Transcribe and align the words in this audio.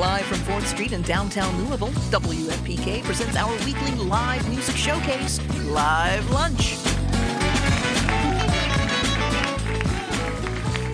Live 0.00 0.24
from 0.24 0.38
4th 0.38 0.64
Street 0.64 0.92
in 0.92 1.02
downtown 1.02 1.54
Louisville, 1.62 1.90
WFPK 2.08 3.04
presents 3.04 3.36
our 3.36 3.52
weekly 3.66 3.94
live 3.96 4.48
music 4.48 4.74
showcase, 4.74 5.38
Live 5.66 6.30
Lunch. 6.30 6.76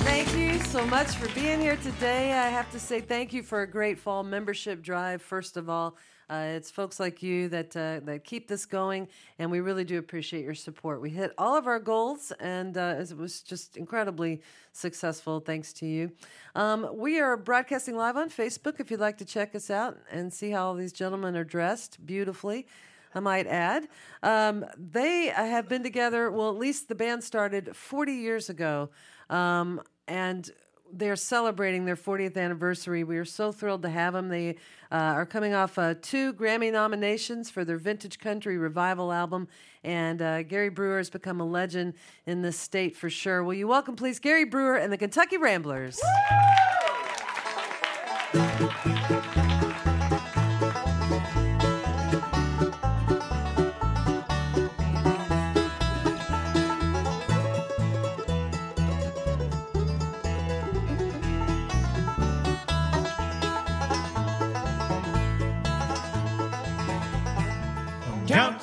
Thank 0.03 0.37
you 0.37 0.59
so 0.59 0.85
much 0.87 1.07
for 1.15 1.33
being 1.37 1.61
here 1.61 1.77
today. 1.77 2.33
I 2.33 2.49
have 2.49 2.69
to 2.73 2.81
say 2.81 3.01
thank 3.01 3.33
you 3.33 3.45
for 3.45 3.63
a 3.63 3.67
great 3.71 3.97
fall 3.97 4.25
membership 4.25 4.83
drive, 4.83 5.23
first 5.23 5.57
of 5.57 5.71
all. 5.71 5.97
Uh, 6.29 6.55
it's 6.57 6.71
folks 6.73 6.99
like 6.99 7.23
you 7.23 7.49
that 7.49 7.77
uh, 7.77 8.01
that 8.05 8.25
keep 8.25 8.49
this 8.49 8.67
going, 8.67 9.07
and 9.39 9.49
we 9.49 9.61
really 9.61 9.85
do 9.85 9.99
appreciate 9.99 10.45
your 10.45 10.55
support. 10.55 11.01
We 11.01 11.11
hit 11.11 11.33
all 11.39 11.57
of 11.57 11.69
our 11.69 11.79
goals, 11.79 12.33
and 12.41 12.77
uh, 12.77 12.97
it 12.99 13.17
was 13.17 13.43
just 13.43 13.77
incredibly 13.77 14.43
successful 14.73 15.39
thanks 15.39 15.73
to 15.75 15.87
you. 15.87 16.11
Um, 16.57 16.89
we 16.93 17.21
are 17.21 17.37
broadcasting 17.37 17.97
live 17.97 18.17
on 18.17 18.29
Facebook. 18.29 18.81
If 18.81 18.91
you'd 18.91 18.99
like 18.99 19.19
to 19.19 19.25
check 19.25 19.55
us 19.55 19.71
out 19.71 19.99
and 20.11 20.33
see 20.33 20.51
how 20.51 20.67
all 20.67 20.75
these 20.75 20.93
gentlemen 20.93 21.37
are 21.37 21.45
dressed 21.45 22.05
beautifully. 22.05 22.67
I 23.15 23.21
might 23.21 23.47
add. 23.47 23.89
Um, 24.23 24.67
they 24.77 25.29
have 25.29 25.71
been 25.71 25.83
together, 25.83 26.31
well, 26.31 26.51
at 26.51 26.57
least 26.57 26.89
the 26.89 26.95
band 26.95 27.25
started 27.25 27.75
40 27.75 28.13
years 28.13 28.51
ago. 28.51 28.91
Um, 29.31 29.81
and 30.07 30.51
they're 30.93 31.17
celebrating 31.17 31.85
their 31.85 31.97
40th 31.97 32.37
anniversary. 32.37 33.05
We 33.05 33.19
are 33.19 33.25
so 33.25 33.53
thrilled 33.53 33.83
to 33.83 33.91
have 33.91 34.13
them. 34.13 34.29
They 34.29 34.57
uh, 34.91 34.95
are 34.95 35.27
coming 35.27 35.55
off 35.55 35.79
uh, 35.79 35.95
two 36.01 36.33
Grammy 36.35 36.73
nominations 36.73 37.51
for 37.51 37.65
their 37.65 37.77
Vintage 37.77 38.19
Country 38.19 38.59
Revival 38.59 39.13
album, 39.13 39.49
and 39.85 40.23
uh, 40.23 40.43
Gary 40.43 40.69
Brewer 40.69 40.99
has 40.99 41.11
become 41.11 41.41
a 41.41 41.47
legend 41.47 41.95
in 42.27 42.43
this 42.43 42.59
state 42.59 42.97
for 42.97 43.11
sure. 43.11 43.43
Will 43.43 43.55
you 43.55 43.69
welcome, 43.69 43.97
please, 43.97 44.19
Gary 44.19 44.45
Brewer 44.45 44.77
and 44.77 44.93
the 44.93 44.99
Kentucky 44.99 45.37
Ramblers? 45.37 46.01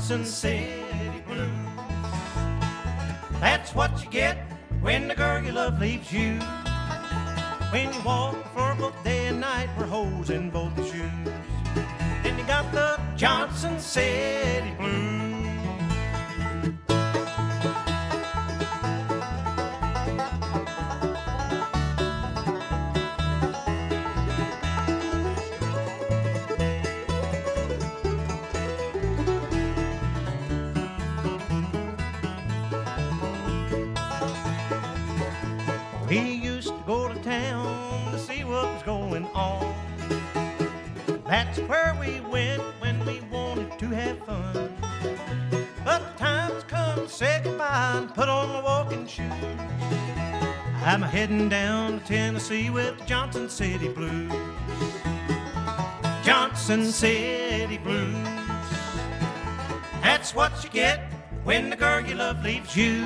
Johnson 0.03 0.25
City 0.25 1.23
Blues. 1.25 1.47
That's 3.39 3.73
what 3.73 4.03
you 4.03 4.09
get 4.09 4.35
when 4.81 5.07
the 5.07 5.15
girl 5.15 5.41
you 5.41 5.53
love 5.53 5.79
leaves 5.79 6.11
you. 6.11 6.39
When 7.71 7.93
you 7.93 8.01
walk 8.01 8.35
the 8.43 8.49
floor 8.49 8.75
both 8.77 9.01
day 9.05 9.27
and 9.27 9.39
night, 9.39 9.69
we're 9.79 9.85
holes 9.85 10.29
in 10.29 10.49
both 10.49 10.75
shoes. 10.91 11.31
Then 12.21 12.37
you 12.37 12.43
got 12.43 12.69
the 12.73 12.99
Johnson 13.15 13.79
City 13.79 14.42
we 42.05 42.19
went 42.19 42.61
when 42.79 43.05
we 43.05 43.21
wanted 43.31 43.77
to 43.79 43.87
have 43.87 44.17
fun. 44.25 44.75
But 45.85 46.17
time's 46.17 46.63
come, 46.63 47.07
say 47.07 47.41
goodbye 47.43 47.93
and 47.97 48.13
put 48.13 48.27
on 48.27 48.49
my 48.49 48.61
walking 48.61 49.07
shoes. 49.07 49.31
I'm 50.85 51.01
heading 51.01 51.47
down 51.47 51.99
to 51.99 52.05
Tennessee 52.05 52.69
with 52.69 53.05
Johnson 53.05 53.49
City 53.49 53.87
Blues. 53.87 54.31
Johnson 56.23 56.83
City 56.91 57.77
Blues. 57.77 58.27
That's 60.01 60.35
what 60.35 60.63
you 60.63 60.69
get 60.69 60.99
when 61.43 61.69
the 61.69 61.77
girl 61.77 62.01
you 62.01 62.15
love 62.15 62.43
leaves 62.43 62.75
you. 62.75 63.01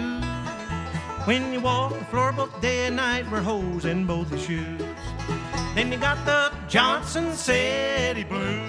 When 1.25 1.53
you 1.53 1.59
walk 1.59 1.97
the 1.97 2.05
floor 2.05 2.31
both 2.31 2.59
day 2.61 2.87
and 2.87 2.95
night, 2.95 3.29
we're 3.29 3.41
holes 3.41 3.85
in 3.85 4.05
both 4.07 4.31
your 4.31 4.39
shoes. 4.39 4.81
Then 5.75 5.91
you 5.91 5.99
got 5.99 6.25
the 6.25 6.51
Johnson 6.67 7.33
City 7.33 8.23
Blues. 8.23 8.66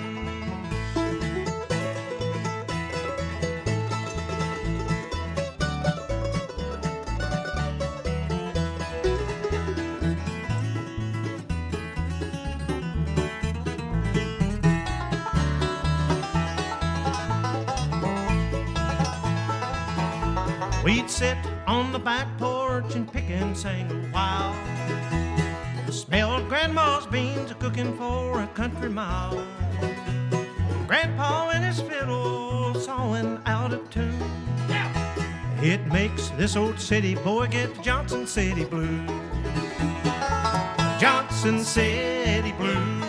Sit 21.19 21.37
on 21.67 21.91
the 21.91 21.99
back 21.99 22.29
porch 22.39 22.95
and 22.95 23.13
pick 23.13 23.29
and 23.29 23.57
sing 23.59 23.91
a 23.91 23.95
while. 24.15 24.55
Smell 25.91 26.41
grandma's 26.45 27.07
beans 27.07 27.53
cooking 27.59 27.93
for 27.97 28.41
a 28.41 28.47
country 28.55 28.89
mile. 28.89 29.45
Grandpa 30.87 31.51
and 31.51 31.65
his 31.65 31.81
fiddle 31.81 32.73
sawing 32.75 33.41
out 33.47 33.73
of 33.73 33.91
tune. 33.91 34.15
It 35.61 35.85
makes 35.87 36.29
this 36.39 36.55
old 36.55 36.79
city 36.79 37.17
boy 37.17 37.49
get 37.49 37.75
the 37.75 37.83
Johnson 37.83 38.25
City 38.25 38.65
blues. 38.65 39.11
Johnson 41.01 41.59
City 41.65 42.53
blues. 42.53 43.05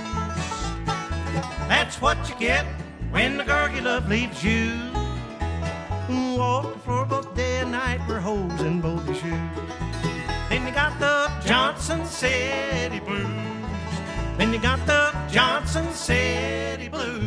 That's 1.70 2.02
what 2.02 2.18
you 2.28 2.34
get 2.40 2.66
when 3.12 3.38
the 3.38 3.72
you 3.76 3.82
love 3.82 4.10
leaves 4.10 4.44
you. 4.44 4.72
Walk 6.36 6.74
the 6.74 6.80
floor 6.80 6.99
Johnson 11.90 12.06
City 12.06 13.00
Blues. 13.00 13.26
Then 14.38 14.54
you 14.54 14.60
got 14.60 14.86
the 14.86 15.12
Johnson 15.28 15.92
City 15.92 16.88
Blues. 16.88 17.26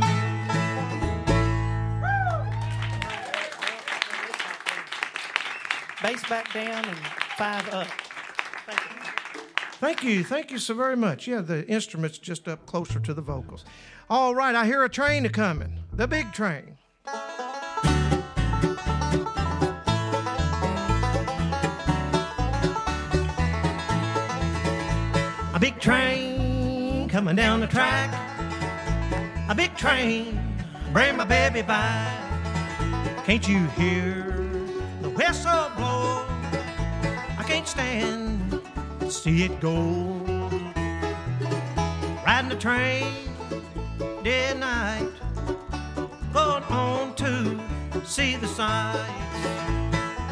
Bass 6.00 6.28
back 6.28 6.52
down 6.52 6.84
and 6.84 6.96
five 7.36 7.68
up. 7.74 7.88
Thank 9.80 10.04
you. 10.04 10.22
Thank 10.22 10.52
you 10.52 10.58
so 10.58 10.74
very 10.74 10.96
much. 10.96 11.26
Yeah, 11.26 11.40
the 11.40 11.66
instrument's 11.66 12.18
just 12.18 12.46
up 12.46 12.64
closer 12.64 13.00
to 13.00 13.12
the 13.12 13.20
vocals. 13.20 13.64
All 14.08 14.32
right, 14.32 14.54
I 14.54 14.64
hear 14.64 14.84
a 14.84 14.88
train 14.88 15.26
a 15.26 15.28
coming. 15.28 15.80
The 15.92 16.06
big 16.06 16.32
train. 16.32 16.78
Big 25.62 25.78
train 25.78 27.08
coming 27.08 27.36
down 27.36 27.60
the 27.60 27.68
track. 27.68 28.10
A 29.48 29.54
big 29.54 29.76
train 29.76 30.36
bring 30.92 31.16
my 31.16 31.24
baby 31.24 31.62
by. 31.62 32.04
Can't 33.24 33.46
you 33.46 33.64
hear 33.78 34.44
the 35.02 35.10
whistle 35.10 35.70
blow? 35.76 36.24
I 37.38 37.44
can't 37.46 37.68
stand 37.68 38.60
to 38.98 39.08
see 39.08 39.44
it 39.44 39.60
go. 39.60 39.78
Riding 42.26 42.50
the 42.50 42.56
train 42.56 43.14
day 44.24 44.46
and 44.50 44.58
night, 44.58 45.12
going 46.32 46.64
on 46.64 47.14
to 47.14 47.60
see 48.04 48.34
the 48.34 48.48
sights. 48.48 49.46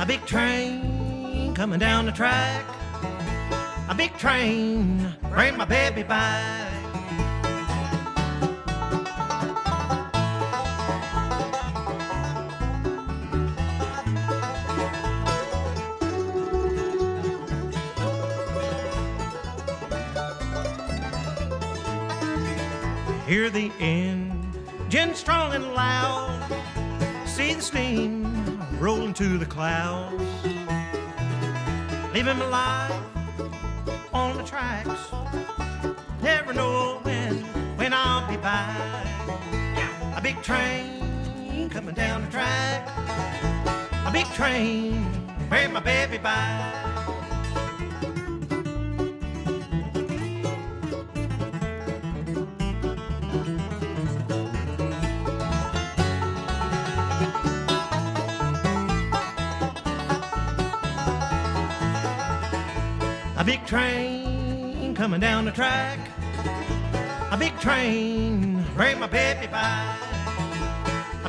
A 0.01 0.05
big 0.05 0.27
train 0.27 1.55
coming 1.55 1.79
down 1.79 2.07
the 2.07 2.13
track. 2.13 2.65
A 3.89 3.95
big 3.95 4.17
train 4.19 5.17
bring 5.31 5.57
my 5.57 5.65
baby 5.65 6.03
back. 6.03 6.71
Hear 23.27 23.49
the 23.49 23.71
engine 23.79 25.15
strong 25.15 25.55
and 25.55 25.73
loud. 25.73 26.43
See 27.25 27.55
the 27.55 27.63
steam 27.63 28.61
rolling 28.81 29.15
to 29.15 29.39
the 29.39 29.47
clouds. 29.47 30.21
Living 32.13 32.39
my 32.39 32.49
life 32.49 32.93
on 34.13 34.37
the 34.37 34.43
tracks. 34.43 35.20
Big 40.41 40.47
train 40.47 41.69
coming 41.69 41.95
down 41.95 42.23
the 42.25 42.31
track. 42.31 42.89
A 44.07 44.11
big 44.11 44.25
train 44.33 45.07
bring 45.51 45.71
my 45.71 45.81
baby 45.81 46.17
by. 46.17 46.33
A 63.37 63.45
big 63.45 63.67
train 63.67 64.95
coming 64.95 65.21
down 65.21 65.45
the 65.45 65.53
track. 65.53 65.99
A 67.31 67.37
big 67.37 67.59
train 67.61 68.65
bring 68.75 68.99
my 68.99 69.07
baby 69.07 69.47
by. 69.47 70.10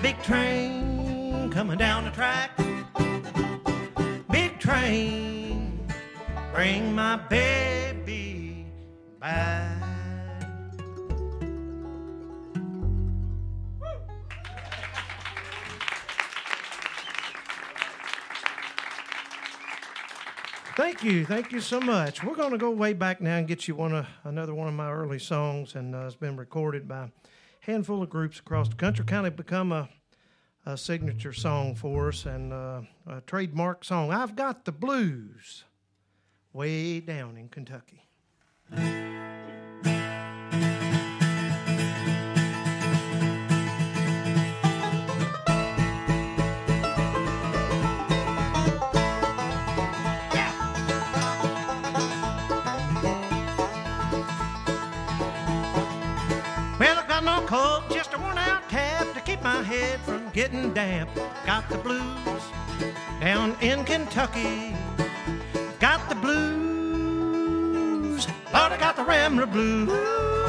Big 0.01 0.21
train 0.23 1.51
coming 1.51 1.77
down 1.77 2.05
the 2.05 2.11
track. 2.11 2.57
Big 4.31 4.59
train 4.59 5.87
bring 6.53 6.95
my 6.95 7.17
baby 7.17 8.65
by. 9.19 9.67
Thank 20.75 21.03
you, 21.03 21.25
thank 21.25 21.51
you 21.51 21.59
so 21.59 21.79
much. 21.79 22.23
We're 22.23 22.35
going 22.35 22.51
to 22.51 22.57
go 22.57 22.71
way 22.71 22.93
back 22.93 23.21
now 23.21 23.37
and 23.37 23.47
get 23.47 23.67
you 23.67 23.75
one 23.75 23.93
of 23.93 24.07
another 24.23 24.55
one 24.55 24.67
of 24.67 24.73
my 24.73 24.91
early 24.91 25.19
songs, 25.19 25.75
and 25.75 25.93
uh, 25.93 26.05
it's 26.07 26.15
been 26.15 26.37
recorded 26.37 26.87
by 26.87 27.11
handful 27.61 28.03
of 28.03 28.09
groups 28.09 28.39
across 28.39 28.69
the 28.69 28.75
country. 28.75 29.05
Kind 29.05 29.25
of 29.25 29.35
become 29.35 29.71
a, 29.71 29.89
a 30.65 30.77
signature 30.77 31.33
song 31.33 31.75
for 31.75 32.09
us 32.09 32.25
and 32.25 32.53
uh, 32.53 32.81
a 33.07 33.21
trademark 33.21 33.83
song. 33.83 34.11
I've 34.11 34.35
got 34.35 34.65
the 34.65 34.71
blues, 34.71 35.63
way 36.53 36.99
down 36.99 37.37
in 37.37 37.49
Kentucky. 37.49 38.07
Coat, 57.51 57.83
just 57.89 58.13
a 58.13 58.17
worn 58.17 58.37
out 58.37 58.69
cap 58.69 59.13
to 59.13 59.19
keep 59.19 59.41
my 59.41 59.61
head 59.61 59.99
from 59.99 60.29
getting 60.29 60.73
damp. 60.73 61.09
Got 61.45 61.67
the 61.67 61.77
blues 61.79 62.43
down 63.19 63.57
in 63.59 63.83
Kentucky. 63.83 64.73
Got 65.77 66.07
the 66.07 66.15
blues. 66.15 67.45
Lord, 68.53 68.71
I 68.71 68.77
got 68.79 68.95
the 68.95 69.03
Rambler 69.03 69.47
blues. 69.47 70.40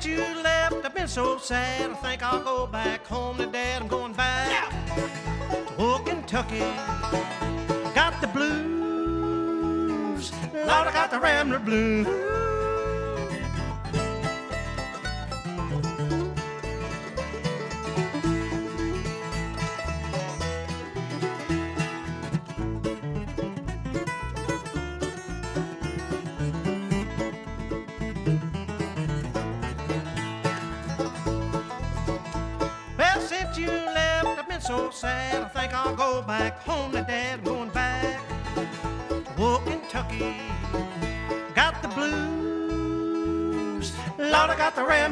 Since 0.00 0.16
you 0.16 0.42
left, 0.44 0.76
I've 0.84 0.94
been 0.94 1.08
so 1.08 1.38
sad. 1.38 1.90
I 1.90 1.94
think 1.94 2.22
I'll 2.22 2.40
go 2.40 2.68
back 2.68 3.04
home 3.04 3.36
to 3.38 3.46
Dad. 3.46 3.82
I'm 3.82 3.88
going 3.88 4.12
back 4.12 4.70
to 4.94 5.10
old 5.76 6.06
Kentucky. 6.06 6.60
Got 7.96 8.20
the 8.20 8.28
blues. 8.28 10.30
Lord, 10.54 10.86
I 10.86 10.92
got 10.92 11.10
the 11.10 11.18
Rambler 11.18 11.58
blues. 11.58 12.06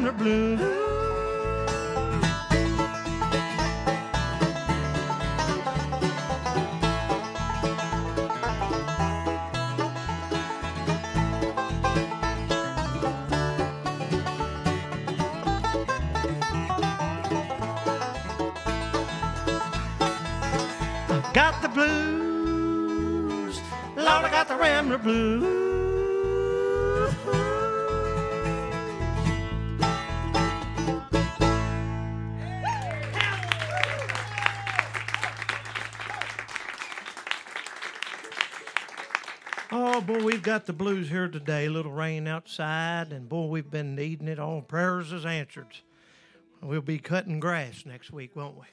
The 0.07 0.13
Rambler. 0.13 0.61
Got 21.35 21.61
the 21.63 21.69
blues. 21.69 23.61
Lord, 23.97 24.25
I 24.25 24.31
got 24.31 24.47
the 24.47 24.55
Rambler 24.55 24.99
blues. 24.99 25.66
Oh 39.73 40.01
boy, 40.01 40.23
we've 40.23 40.43
got 40.43 40.67
the 40.67 40.73
blues 40.73 41.09
here 41.09 41.29
today. 41.29 41.67
A 41.67 41.71
little 41.71 41.91
rain 41.93 42.29
outside, 42.29 43.13
and 43.13 43.29
boy, 43.29 43.47
we've 43.47 43.71
been 43.71 43.97
needing 43.97 44.29
it. 44.29 44.39
All 44.39 44.63
prayers 44.63 45.13
is 45.13 45.27
answered. 45.27 45.79
We'll 46.63 46.81
be 46.81 46.99
cutting 46.99 47.41
grass 47.41 47.85
next 47.85 48.13
week, 48.13 48.37
won't 48.37 48.57
we? 48.57 48.65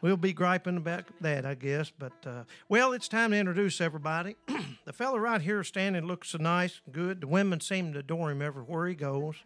We'll 0.00 0.16
be 0.16 0.32
griping 0.32 0.76
about 0.76 1.04
that, 1.20 1.46
I 1.46 1.54
guess. 1.54 1.90
But 1.96 2.12
uh, 2.26 2.44
well, 2.68 2.92
it's 2.92 3.08
time 3.08 3.30
to 3.30 3.38
introduce 3.38 3.80
everybody. 3.80 4.36
the 4.84 4.92
fella 4.92 5.18
right 5.20 5.40
here 5.40 5.62
standing 5.64 6.06
looks 6.06 6.30
so 6.30 6.38
nice, 6.38 6.80
and 6.84 6.94
good. 6.94 7.20
The 7.20 7.26
women 7.28 7.60
seem 7.60 7.92
to 7.92 8.00
adore 8.00 8.30
him 8.30 8.42
everywhere 8.42 8.88
he 8.88 8.94
goes. 8.94 9.36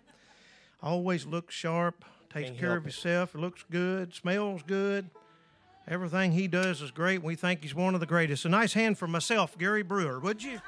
Always 0.82 1.26
looks 1.26 1.54
sharp, 1.54 2.04
takes 2.32 2.48
Can't 2.48 2.58
care 2.58 2.76
of 2.76 2.86
it. 2.86 2.94
himself, 2.94 3.34
looks 3.34 3.64
good, 3.70 4.14
smells 4.14 4.62
good. 4.66 5.10
Everything 5.88 6.32
he 6.32 6.46
does 6.46 6.82
is 6.82 6.90
great. 6.90 7.22
We 7.22 7.34
think 7.34 7.62
he's 7.62 7.74
one 7.74 7.94
of 7.94 8.00
the 8.00 8.06
greatest. 8.06 8.44
A 8.44 8.48
nice 8.50 8.74
hand 8.74 8.98
for 8.98 9.06
myself, 9.06 9.56
Gary 9.56 9.82
Brewer, 9.82 10.20
would 10.20 10.42
you? 10.42 10.60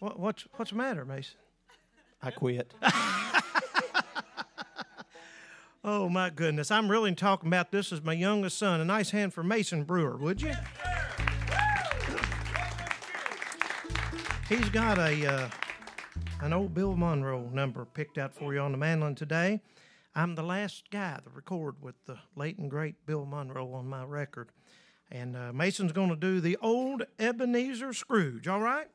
What, 0.00 0.18
what's 0.18 0.46
what's 0.56 0.70
the 0.70 0.76
matter, 0.76 1.04
Mason? 1.04 1.36
I 2.22 2.30
quit. 2.30 2.74
Oh 5.82 6.10
my 6.10 6.28
goodness, 6.28 6.70
I'm 6.70 6.90
really 6.90 7.14
talking 7.14 7.46
about 7.46 7.72
this 7.72 7.90
as 7.90 8.02
my 8.02 8.12
youngest 8.12 8.58
son. 8.58 8.82
A 8.82 8.84
nice 8.84 9.10
hand 9.10 9.32
for 9.32 9.42
Mason 9.42 9.84
Brewer, 9.84 10.18
would 10.18 10.42
you? 10.42 10.52
He's 14.46 14.68
got 14.68 14.98
a 14.98 15.26
uh, 15.26 15.48
an 16.42 16.52
old 16.52 16.74
Bill 16.74 16.96
Monroe 16.96 17.50
number 17.52 17.84
picked 17.84 18.16
out 18.16 18.34
for 18.34 18.54
you 18.54 18.60
on 18.60 18.72
the 18.72 18.78
mandolin 18.78 19.14
today. 19.14 19.60
I'm 20.14 20.34
the 20.34 20.42
last 20.42 20.90
guy 20.90 21.20
to 21.22 21.30
record 21.30 21.76
with 21.80 21.94
the 22.06 22.16
late 22.34 22.58
and 22.58 22.70
great 22.70 23.06
Bill 23.06 23.26
Monroe 23.26 23.72
on 23.74 23.86
my 23.88 24.04
record, 24.04 24.48
and 25.10 25.36
uh, 25.36 25.52
Mason's 25.52 25.92
going 25.92 26.10
to 26.10 26.16
do 26.16 26.40
the 26.40 26.56
old 26.62 27.04
Ebenezer 27.18 27.92
Scrooge. 27.92 28.48
All 28.48 28.60
right. 28.60 28.88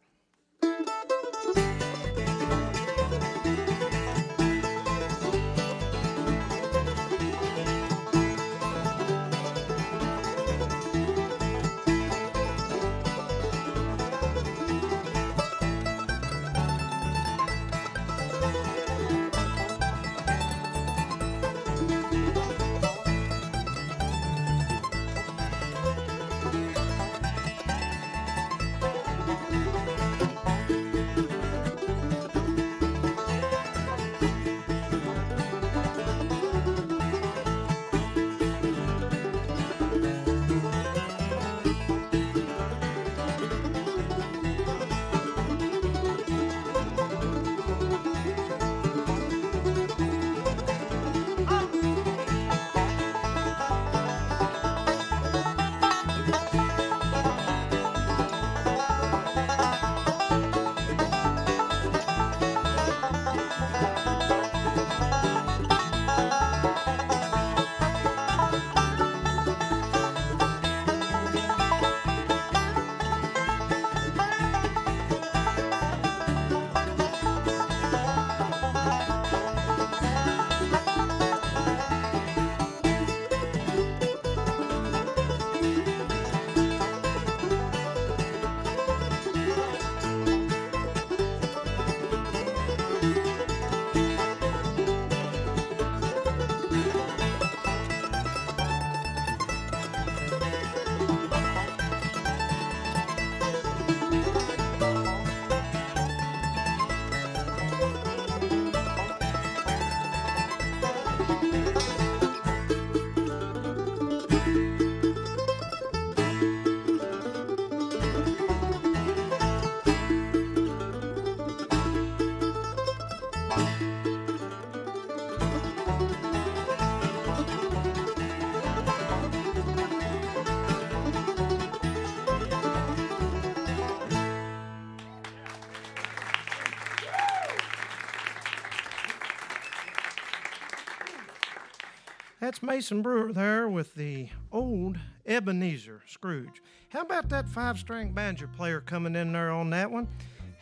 That's 142.56 142.64
Mason 142.64 143.02
Brewer 143.02 143.34
there 143.34 143.68
with 143.68 143.96
the 143.96 144.30
old 144.50 144.98
Ebenezer 145.26 146.02
Scrooge. 146.08 146.62
How 146.88 147.02
about 147.02 147.28
that 147.28 147.50
five 147.50 147.78
string 147.78 148.14
banjo 148.14 148.48
player 148.56 148.80
coming 148.80 149.14
in 149.14 149.34
there 149.34 149.52
on 149.52 149.70
that 149.72 149.92
one? 149.92 150.08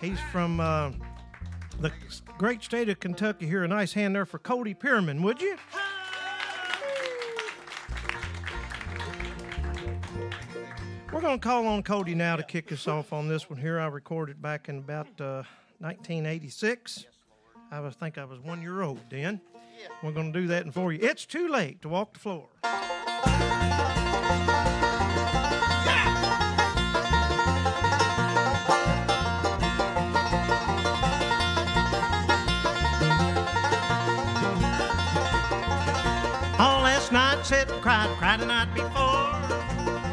He's 0.02 0.20
from 0.32 0.60
uh, 0.60 0.90
the 1.82 1.92
great 2.40 2.64
state 2.64 2.90
of 2.90 3.00
Kentucky 3.00 3.46
here. 3.46 3.64
A 3.64 3.68
nice 3.68 3.94
hand 3.94 4.16
there 4.16 4.26
for 4.26 4.40
Cody 4.40 4.74
Pierman, 4.74 5.22
would 5.22 5.40
you? 5.40 5.56
We're 11.12 11.22
going 11.22 11.40
to 11.40 11.48
call 11.48 11.68
on 11.68 11.84
Cody 11.84 12.16
now 12.16 12.38
to 12.38 12.44
kick 12.44 12.72
us 12.72 12.88
off 12.88 13.14
on 13.14 13.28
this 13.28 13.52
one 13.52 13.60
here. 13.60 13.80
I 13.80 13.86
recorded 13.86 14.42
back 14.42 14.68
in 14.68 14.80
about 14.80 15.10
uh, 15.22 15.44
1986. 15.78 17.06
I 17.72 17.80
was 17.80 17.94
think 17.94 18.18
I 18.18 18.26
was 18.26 18.40
one 18.40 18.64
year 18.64 18.82
old 18.82 19.00
then. 19.12 19.40
We're 20.02 20.12
going 20.12 20.34
to 20.34 20.42
do 20.42 20.48
that 20.48 20.74
for 20.74 20.92
you. 20.92 21.00
It's 21.02 21.26
too 21.26 21.48
late 21.48 21.82
to 21.82 21.90
walk 21.90 22.14
the 22.14 22.20
floor. 22.20 22.48
All 36.60 36.82
last 36.82 37.12
night 37.12 37.46
said 37.46 37.70
and 37.70 37.82
cried, 37.82 38.10
cried 38.18 38.40
the 38.40 38.46
night 38.46 38.74
before. 38.74 38.90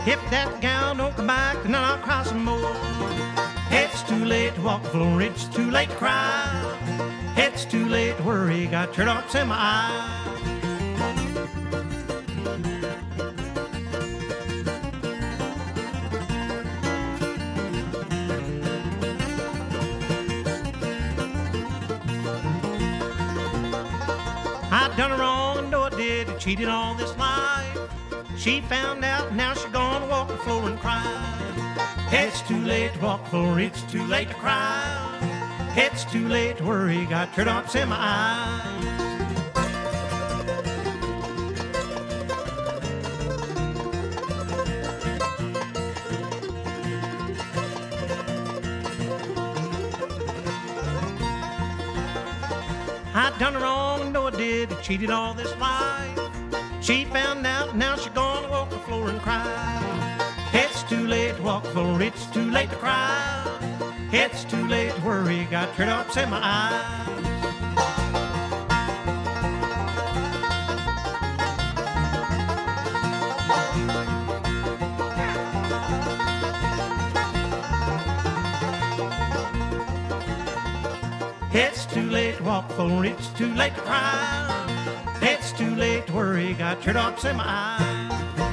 If 0.07 0.21
that 0.31 0.61
gal 0.61 0.95
don't 0.95 1.15
come 1.15 1.27
back, 1.27 1.63
then 1.63 1.75
I'll 1.75 1.99
cry 1.99 2.23
some 2.25 2.45
more. 2.45 2.77
It's 3.71 4.03
too 4.03 4.25
late 4.25 4.55
to 4.55 4.61
walk 4.63 4.83
the 4.83 4.91
floor, 4.91 5.23
it's 5.23 5.45
too 5.45 5.71
late 5.71 5.91
to 5.91 5.97
cry. 5.97 6.70
It's 7.43 7.65
too 7.65 7.87
late 7.87 8.19
to 8.19 8.23
worry, 8.23 8.67
got 8.67 8.93
tear 8.93 9.07
drops 9.07 9.35
in 9.35 9.49
my 9.49 9.57
eye. 9.57 10.17
I 24.71 24.95
done 24.99 25.11
her 25.11 25.17
wrong 25.17 25.71
know 25.71 25.85
I 25.85 25.91
did. 25.97 26.39
Cheated 26.39 26.69
all 26.69 26.95
this 26.95 27.17
life. 27.17 27.79
She 28.37 28.61
found 28.61 29.03
out, 29.03 29.33
now 29.35 29.55
she 29.55 29.67
gonna 29.71 30.07
walk 30.09 30.29
the 30.29 30.37
floor 30.37 30.69
and 30.69 30.79
cry. 30.79 31.03
It's 32.13 32.43
too 32.43 32.61
late 32.61 32.93
to 32.93 33.01
walk 33.01 33.25
the 33.25 33.31
floor, 33.31 33.61
it's 33.61 33.81
too 33.85 34.05
late 34.05 34.29
to 34.29 34.35
cry. 34.35 35.00
It's 35.77 36.05
too 36.05 36.27
late 36.29 36.59
to 36.59 36.65
worry, 36.65 37.07
got 37.07 37.33
tear 37.33 37.45
drops 37.45 37.75
in 37.75 37.89
my 37.89 37.97
eyes. 37.97 38.71
I 53.15 53.33
done 53.39 53.55
her 53.55 53.61
wrong, 53.61 54.13
know 54.13 54.27
I 54.27 54.31
did. 54.31 54.73
I 54.73 54.77
cheated 54.83 55.11
all 55.11 55.35
this 55.35 55.57
life. 55.59 56.19
She 56.81 57.05
found 57.05 57.47
out, 57.47 57.77
now 57.77 57.97
she 57.97 58.11
gonna 58.11 58.49
walk 58.49 58.71
the 58.71 58.79
floor 58.79 59.09
and 59.09 59.21
cry. 59.21 60.19
It's 60.53 60.83
too 60.85 61.07
late 61.07 61.37
to 61.37 61.43
walk 61.43 61.63
the 61.63 61.71
floor, 61.71 62.03
it's 62.03 62.27
too 62.27 62.51
late 62.51 62.71
to 62.71 62.77
cry. 62.77 63.50
It's 64.13 64.45
too 64.45 64.67
late 64.67 64.93
to 64.93 65.01
worry, 65.03 65.45
got 65.45 65.73
tear 65.77 65.87
drops 65.87 66.17
in 66.17 66.29
my 66.31 66.41
eyes. 66.43 67.07
It's 81.53 81.87
too 81.87 82.11
late 82.11 82.39
to 82.39 82.43
walk 82.43 82.69
floor, 82.73 83.05
it's 83.05 83.29
too 83.29 83.55
late 83.55 83.77
to 83.77 83.81
cry. 83.83 85.19
It's 85.23 85.53
too 85.53 85.77
late 85.77 86.09
to 86.09 86.13
worry, 86.13 86.55
got 86.55 86.83
tear 86.83 86.95
drops 86.95 87.25
in 87.25 87.37
my 87.37 87.45
eyes. 87.47 88.50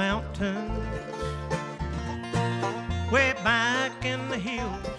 Mountains, 0.00 1.12
way 3.12 3.34
back 3.44 3.92
in 4.02 4.20
the 4.30 4.38
hills. 4.38 4.96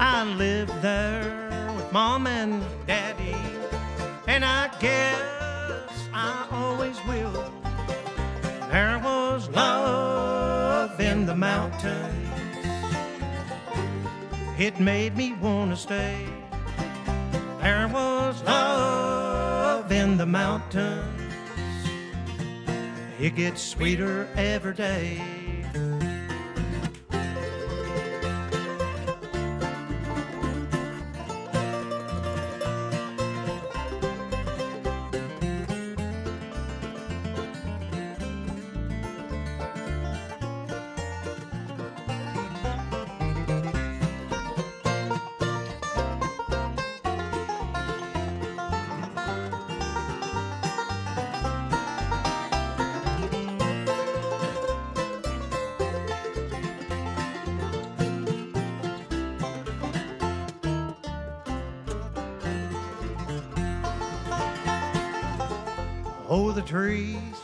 I 0.00 0.24
lived 0.24 0.76
there 0.82 1.70
with 1.76 1.92
mom 1.92 2.26
and 2.26 2.60
daddy, 2.88 3.36
and 4.26 4.44
I 4.44 4.68
guess 4.80 5.92
I 6.12 6.44
always 6.50 6.98
will. 7.06 7.44
There 8.72 8.98
was 8.98 9.48
love 9.50 11.00
in 11.00 11.24
the 11.24 11.36
mountains, 11.36 12.66
it 14.58 14.80
made 14.80 15.16
me 15.16 15.34
want 15.34 15.70
to 15.70 15.76
stay. 15.76 16.26
There 17.60 17.86
was 17.86 18.42
love 18.42 19.92
in 19.92 20.16
the 20.16 20.26
mountains. 20.26 21.21
It 23.22 23.36
gets 23.36 23.62
sweeter 23.62 24.26
every 24.34 24.74
day. 24.74 25.41
Oh, 66.34 66.50
the 66.50 66.62
trees 66.62 67.36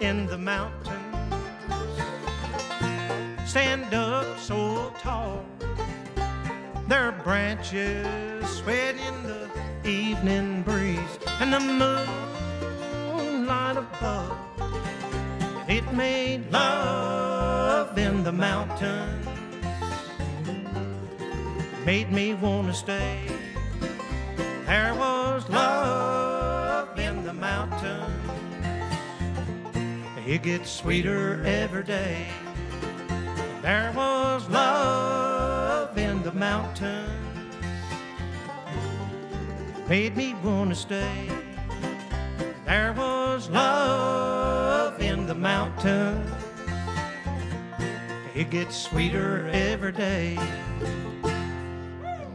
in 0.00 0.26
the 0.26 0.36
mountains 0.36 1.14
stand 3.46 3.94
up 3.94 4.36
so 4.40 4.92
tall. 4.98 5.44
Their 6.88 7.12
branches 7.12 8.48
swayed 8.48 8.96
in 8.96 9.22
the 9.22 9.48
evening 9.88 10.62
breeze, 10.64 11.20
and 11.38 11.52
the 11.52 11.60
moonlight 13.14 13.76
above. 13.76 14.36
It 15.68 15.84
made 15.92 16.50
love 16.50 17.96
in 17.96 18.24
the 18.24 18.32
mountains, 18.32 19.24
made 21.86 22.10
me 22.10 22.34
want 22.34 22.66
to 22.66 22.74
stay. 22.74 23.20
There 24.66 24.96
was 24.96 25.48
love 25.48 25.87
It 30.28 30.42
gets 30.42 30.70
sweeter 30.70 31.42
every 31.46 31.84
day. 31.84 32.26
There 33.62 33.90
was 33.96 34.46
love 34.50 35.96
in 35.96 36.22
the 36.22 36.32
mountains. 36.32 37.08
Made 39.88 40.18
me 40.18 40.34
want 40.44 40.68
to 40.68 40.76
stay. 40.76 41.30
There 42.66 42.92
was 42.92 43.48
love 43.48 45.00
in 45.00 45.26
the 45.26 45.34
mountains. 45.34 46.30
It 48.34 48.50
gets 48.50 48.76
sweeter 48.76 49.48
every 49.50 49.92
day. 49.92 50.38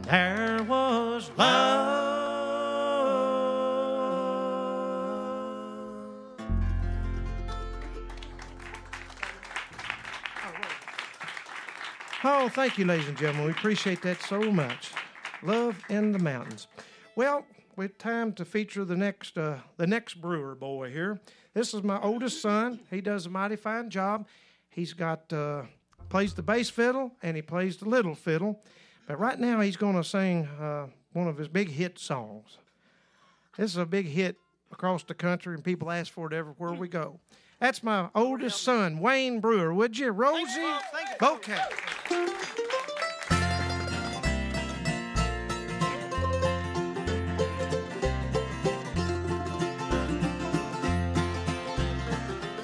There 0.10 0.66
was 0.68 1.30
love. 1.38 1.93
Oh, 12.26 12.48
thank 12.48 12.78
you, 12.78 12.86
ladies 12.86 13.10
and 13.10 13.18
gentlemen. 13.18 13.48
We 13.48 13.52
appreciate 13.52 14.02
that 14.04 14.22
so 14.22 14.40
much. 14.50 14.92
Love 15.42 15.78
in 15.90 16.14
the 16.14 16.20
mountains. 16.20 16.68
Well, 17.18 17.46
we 17.76 17.88
it's 17.88 17.98
time 17.98 18.32
to 18.34 18.46
feature 18.46 18.86
the 18.86 18.96
next 18.96 19.38
uh, 19.38 19.58
the 19.76 19.88
next 19.88 20.22
brewer 20.22 20.56
boy 20.56 20.90
here. 20.90 21.20
This 21.54 21.74
is 21.74 21.84
my 21.84 22.00
oldest 22.00 22.42
son. 22.42 22.80
He 22.90 23.02
does 23.02 23.26
a 23.26 23.30
mighty 23.30 23.58
fine 23.58 23.90
job. 23.90 24.26
He's 24.70 24.94
got 24.94 25.34
uh, 25.34 25.64
plays 26.08 26.34
the 26.34 26.44
bass 26.44 26.70
fiddle 26.70 27.12
and 27.22 27.36
he 27.36 27.42
plays 27.42 27.76
the 27.76 27.90
little 27.90 28.16
fiddle. 28.16 28.64
But 29.06 29.20
right 29.20 29.38
now 29.38 29.60
he's 29.60 29.76
going 29.76 29.98
to 29.98 30.04
sing 30.04 30.46
uh, 30.62 30.88
one 31.12 31.28
of 31.28 31.38
his 31.38 31.50
big 31.50 31.72
hit 31.72 32.00
songs. 32.00 32.58
This 33.58 33.72
is 33.72 33.78
a 33.78 33.86
big 33.86 34.08
hit 34.08 34.38
across 34.72 35.04
the 35.04 35.14
country, 35.14 35.56
and 35.56 35.64
people 35.64 35.92
ask 35.92 36.14
for 36.14 36.28
it 36.28 36.34
everywhere 36.34 36.72
we 36.72 36.88
go. 36.88 37.20
That's 37.64 37.82
my 37.82 38.10
oldest 38.14 38.62
son, 38.62 39.00
Wayne 39.00 39.40
Brewer. 39.40 39.74
Would 39.74 39.98
you, 39.98 40.12
Rosie? 40.12 40.60
Okay. 41.22 41.58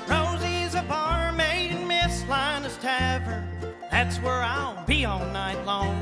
Rosie's 0.05 0.75
a 0.75 0.83
barmaid 0.85 1.71
in 1.71 1.87
Miss 1.87 2.25
Linus 2.27 2.75
Tavern. 2.81 3.47
That's 3.89 4.17
where 4.17 4.43
I'll 4.43 4.85
be 4.85 5.05
all 5.05 5.25
night 5.27 5.65
long. 5.65 5.98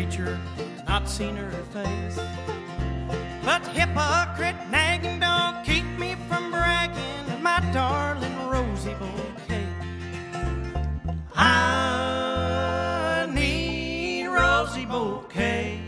Preacher 0.00 0.38
not 0.88 1.06
seen 1.06 1.36
her 1.36 1.50
face. 1.74 2.18
But 3.44 3.66
hypocrite 3.66 4.56
nagging 4.70 5.20
don't 5.20 5.62
keep 5.62 5.84
me 5.98 6.14
from 6.26 6.50
bragging 6.50 7.42
my 7.42 7.60
darling 7.74 8.48
Rosie 8.48 8.94
bouquet. 8.94 9.66
I 11.34 13.28
need 13.30 14.26
Rosie 14.28 14.86
bouquet. 14.86 15.79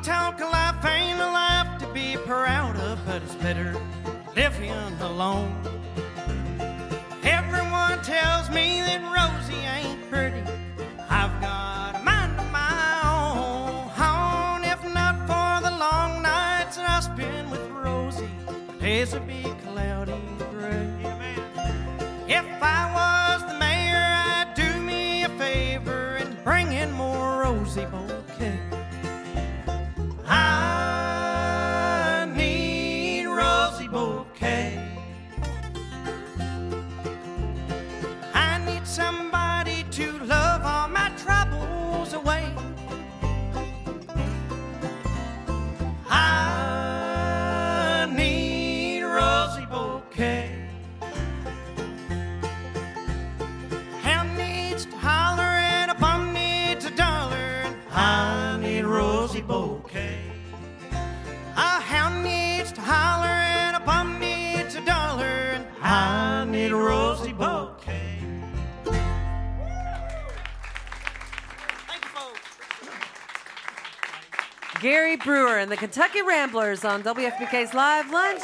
Honky 0.00 0.06
tonk 0.06 0.40
life 0.40 0.84
ain't 0.84 1.20
a 1.20 1.26
life 1.26 1.78
to 1.80 1.86
be 1.92 2.16
proud 2.24 2.76
of, 2.76 2.98
but 3.06 3.22
it's 3.22 3.34
better 3.36 3.76
living 4.34 4.72
alone. 5.00 5.54
Everyone 7.22 8.02
tells 8.02 8.48
me 8.50 8.69
Gary 74.80 75.16
Brewer 75.16 75.58
and 75.58 75.70
the 75.70 75.76
Kentucky 75.76 76.22
Ramblers 76.22 76.86
on 76.86 77.02
WFPK's 77.02 77.74
Live 77.74 78.10
Lunch. 78.10 78.40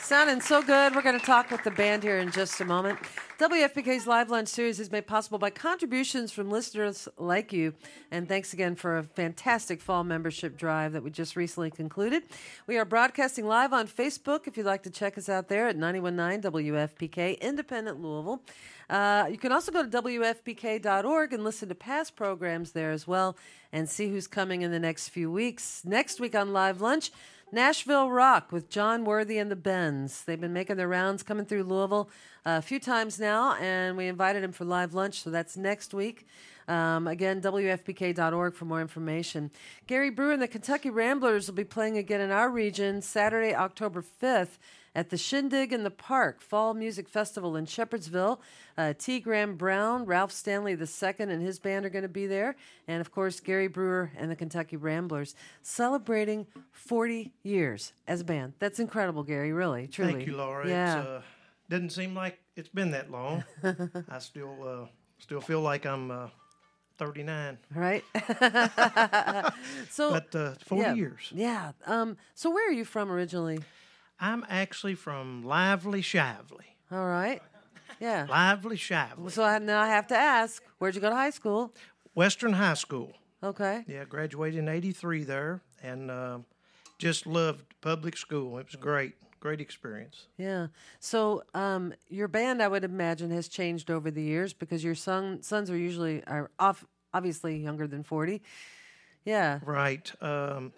Sounding 0.00 0.40
so 0.40 0.60
good. 0.60 0.92
We're 0.92 1.02
going 1.02 1.18
to 1.18 1.24
talk 1.24 1.52
with 1.52 1.62
the 1.62 1.70
band 1.70 2.02
here 2.02 2.18
in 2.18 2.32
just 2.32 2.60
a 2.60 2.64
moment. 2.64 2.98
WFPK's 3.38 4.08
Live 4.08 4.28
Lunch 4.28 4.48
series 4.48 4.80
is 4.80 4.90
made 4.90 5.06
possible 5.06 5.38
by 5.38 5.50
contributions 5.50 6.32
from 6.32 6.50
listeners 6.50 7.08
like 7.16 7.52
you. 7.52 7.74
And 8.10 8.28
thanks 8.28 8.52
again 8.52 8.74
for 8.74 8.98
a 8.98 9.04
fantastic 9.04 9.80
fall 9.80 10.02
membership 10.02 10.56
drive 10.56 10.94
that 10.94 11.04
we 11.04 11.10
just 11.10 11.36
recently 11.36 11.70
concluded. 11.70 12.24
We 12.66 12.76
are 12.76 12.84
broadcasting 12.84 13.46
live 13.46 13.72
on 13.72 13.86
Facebook 13.86 14.48
if 14.48 14.56
you'd 14.56 14.66
like 14.66 14.82
to 14.82 14.90
check 14.90 15.16
us 15.16 15.28
out 15.28 15.48
there 15.48 15.68
at 15.68 15.76
919 15.76 16.52
WFPK, 16.52 17.40
Independent 17.40 18.00
Louisville. 18.00 18.42
Uh, 18.90 19.26
you 19.30 19.38
can 19.38 19.52
also 19.52 19.72
go 19.72 19.82
to 19.82 20.02
WFPK.org 20.02 21.32
and 21.32 21.44
listen 21.44 21.68
to 21.68 21.74
past 21.74 22.16
programs 22.16 22.72
there 22.72 22.90
as 22.90 23.06
well 23.06 23.36
and 23.72 23.88
see 23.88 24.08
who's 24.08 24.26
coming 24.26 24.62
in 24.62 24.70
the 24.70 24.78
next 24.78 25.08
few 25.08 25.30
weeks. 25.30 25.82
Next 25.84 26.20
week 26.20 26.34
on 26.34 26.52
Live 26.52 26.80
Lunch, 26.80 27.10
Nashville 27.50 28.10
Rock 28.10 28.50
with 28.50 28.70
Jon 28.70 29.04
Worthy 29.04 29.38
and 29.38 29.50
the 29.50 29.56
Bends. 29.56 30.24
They've 30.24 30.40
been 30.40 30.52
making 30.52 30.76
their 30.76 30.88
rounds 30.88 31.22
coming 31.22 31.44
through 31.44 31.64
Louisville 31.64 32.08
uh, 32.46 32.56
a 32.58 32.62
few 32.62 32.80
times 32.80 33.20
now, 33.20 33.54
and 33.56 33.96
we 33.96 34.06
invited 34.08 34.42
them 34.42 34.52
for 34.52 34.64
live 34.64 34.94
lunch, 34.94 35.22
so 35.22 35.30
that's 35.30 35.56
next 35.56 35.92
week. 35.92 36.26
Um, 36.68 37.06
again, 37.06 37.40
WFPK.org 37.40 38.54
for 38.54 38.64
more 38.64 38.80
information. 38.80 39.50
Gary 39.86 40.10
Brewer 40.10 40.32
and 40.32 40.42
the 40.42 40.48
Kentucky 40.48 40.90
Ramblers 40.90 41.46
will 41.46 41.54
be 41.54 41.64
playing 41.64 41.98
again 41.98 42.20
in 42.20 42.30
our 42.30 42.48
region 42.48 43.02
Saturday, 43.02 43.54
October 43.54 44.02
5th 44.02 44.58
at 44.94 45.10
the 45.10 45.16
Shindig 45.16 45.72
in 45.72 45.84
the 45.84 45.90
Park 45.90 46.40
Fall 46.40 46.74
Music 46.74 47.08
Festival 47.08 47.56
in 47.56 47.66
Shepherdsville. 47.66 48.38
Uh, 48.76 48.92
T. 48.98 49.20
Graham 49.20 49.56
Brown, 49.56 50.04
Ralph 50.04 50.32
Stanley 50.32 50.72
II, 50.72 51.14
and 51.18 51.42
his 51.42 51.58
band 51.58 51.84
are 51.84 51.90
going 51.90 52.02
to 52.02 52.08
be 52.08 52.26
there. 52.26 52.56
And 52.88 53.00
of 53.00 53.10
course, 53.10 53.40
Gary 53.40 53.68
Brewer 53.68 54.10
and 54.16 54.30
the 54.30 54.36
Kentucky 54.36 54.76
Ramblers 54.76 55.34
celebrating 55.62 56.46
40 56.72 57.32
years 57.42 57.92
as 58.06 58.20
a 58.20 58.24
band. 58.24 58.54
That's 58.58 58.80
incredible, 58.80 59.22
Gary, 59.22 59.52
really, 59.52 59.86
truly. 59.86 60.12
Thank 60.12 60.26
you, 60.26 60.36
Laura. 60.36 60.68
Yeah. 60.68 60.98
It's, 60.98 61.06
uh, 61.06 61.22
doesn't 61.68 61.90
seem 61.90 62.14
like 62.14 62.38
it's 62.56 62.68
been 62.68 62.90
that 62.90 63.10
long. 63.10 63.44
I 64.08 64.18
still 64.18 64.56
uh, 64.84 64.86
still 65.18 65.40
feel 65.40 65.62
like 65.62 65.86
I'm 65.86 66.10
uh, 66.10 66.28
39, 66.98 67.58
Right? 67.74 68.04
so, 69.90 70.10
but 70.10 70.34
uh, 70.34 70.52
40 70.64 70.82
yeah. 70.82 70.94
years. 70.94 71.32
Yeah. 71.34 71.72
Um, 71.86 72.16
so, 72.34 72.50
where 72.50 72.68
are 72.68 72.72
you 72.72 72.84
from 72.84 73.10
originally? 73.10 73.60
I'm 74.20 74.44
actually 74.48 74.94
from 74.94 75.44
Lively 75.44 76.02
Shively. 76.02 76.76
All 76.90 77.06
right. 77.06 77.42
Yeah. 78.00 78.26
Lively 78.28 78.76
Shively. 78.76 79.30
So 79.30 79.42
I, 79.42 79.58
now 79.58 79.80
I 79.80 79.88
have 79.88 80.06
to 80.08 80.16
ask, 80.16 80.62
where'd 80.78 80.94
you 80.94 81.00
go 81.00 81.10
to 81.10 81.14
high 81.16 81.30
school? 81.30 81.72
Western 82.14 82.52
High 82.52 82.74
School. 82.74 83.12
Okay. 83.42 83.84
Yeah, 83.88 84.04
graduated 84.04 84.58
in 84.58 84.68
83 84.68 85.24
there 85.24 85.60
and 85.82 86.10
uh, 86.10 86.38
just 86.98 87.26
loved 87.26 87.64
public 87.80 88.16
school. 88.16 88.58
It 88.58 88.66
was 88.66 88.76
great. 88.76 89.14
Great 89.40 89.60
experience. 89.60 90.26
Yeah. 90.36 90.68
So 91.00 91.42
um, 91.52 91.92
your 92.08 92.28
band, 92.28 92.62
I 92.62 92.68
would 92.68 92.84
imagine, 92.84 93.32
has 93.32 93.48
changed 93.48 93.90
over 93.90 94.08
the 94.10 94.22
years 94.22 94.52
because 94.52 94.84
your 94.84 94.94
son, 94.94 95.42
sons 95.42 95.68
are 95.68 95.76
usually 95.76 96.22
are 96.26 96.50
off, 96.60 96.84
obviously 97.12 97.56
younger 97.56 97.88
than 97.88 98.04
forty. 98.04 98.40
Yeah. 99.24 99.58
Right. 99.64 100.12
Um, 100.22 100.72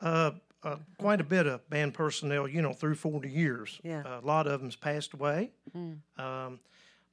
uh, 0.00 0.30
uh, 0.72 0.76
quite 0.98 1.20
a 1.20 1.24
bit 1.24 1.46
of 1.46 1.68
band 1.70 1.94
personnel, 1.94 2.48
you 2.48 2.62
know, 2.62 2.72
through 2.72 2.94
40 2.94 3.30
years. 3.30 3.80
Yeah. 3.82 4.02
Uh, 4.04 4.20
a 4.22 4.26
lot 4.26 4.46
of 4.46 4.60
them's 4.60 4.76
passed 4.76 5.14
away. 5.14 5.50
Um, 6.18 6.60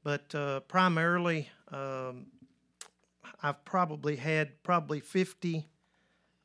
but 0.04 0.34
uh, 0.36 0.60
primarily, 0.62 1.50
um, 1.72 2.28
I've 3.41 3.63
probably 3.65 4.15
had 4.15 4.62
probably 4.63 5.00
50 5.00 5.68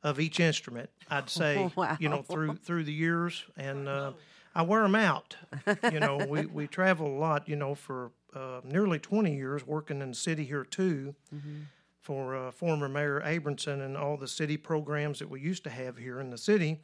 of 0.03 0.19
each 0.19 0.39
instrument, 0.39 0.89
I'd 1.09 1.29
say, 1.41 1.71
Wow. 1.75 1.97
you 1.99 2.09
know, 2.09 2.21
through 2.23 2.55
through 2.55 2.83
the 2.85 2.93
years. 2.93 3.43
And 3.55 3.87
uh, 3.87 4.11
I 4.55 4.63
wear 4.63 4.81
them 4.81 4.95
out. 4.95 5.35
You 5.91 5.99
know, 5.99 6.17
we, 6.17 6.45
we 6.57 6.67
travel 6.67 7.07
a 7.07 7.17
lot, 7.19 7.47
you 7.47 7.55
know, 7.55 7.75
for 7.75 8.11
uh, 8.35 8.61
nearly 8.63 8.97
20 8.99 9.35
years 9.35 9.65
working 9.67 10.01
in 10.01 10.09
the 10.09 10.15
city 10.15 10.45
here 10.45 10.63
too 10.63 11.15
for 11.99 12.35
uh, 12.35 12.51
former 12.51 12.89
Mayor 12.89 13.21
Abramson 13.23 13.85
and 13.85 13.95
all 13.95 14.17
the 14.17 14.27
city 14.27 14.57
programs 14.57 15.19
that 15.19 15.29
we 15.29 15.39
used 15.39 15.63
to 15.65 15.69
have 15.69 15.97
here 15.97 16.19
in 16.19 16.31
the 16.31 16.37
city. 16.37 16.79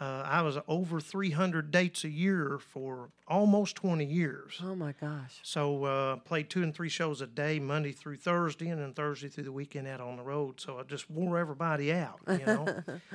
Uh, 0.00 0.22
I 0.24 0.42
was 0.42 0.56
over 0.68 1.00
300 1.00 1.72
dates 1.72 2.04
a 2.04 2.08
year 2.08 2.58
for 2.60 3.08
almost 3.26 3.74
20 3.76 4.04
years. 4.04 4.60
Oh 4.62 4.76
my 4.76 4.94
gosh. 5.00 5.40
So 5.42 5.84
uh, 5.84 6.16
played 6.16 6.48
two 6.50 6.62
and 6.62 6.72
three 6.72 6.88
shows 6.88 7.20
a 7.20 7.26
day, 7.26 7.58
Monday 7.58 7.90
through 7.90 8.18
Thursday, 8.18 8.68
and 8.68 8.80
then 8.80 8.92
Thursday 8.92 9.28
through 9.28 9.44
the 9.44 9.52
weekend 9.52 9.88
out 9.88 10.00
on 10.00 10.16
the 10.16 10.22
road. 10.22 10.60
So 10.60 10.78
I 10.78 10.84
just 10.84 11.10
wore 11.10 11.36
everybody 11.38 11.92
out, 11.92 12.20
you 12.28 12.46
know. 12.46 12.66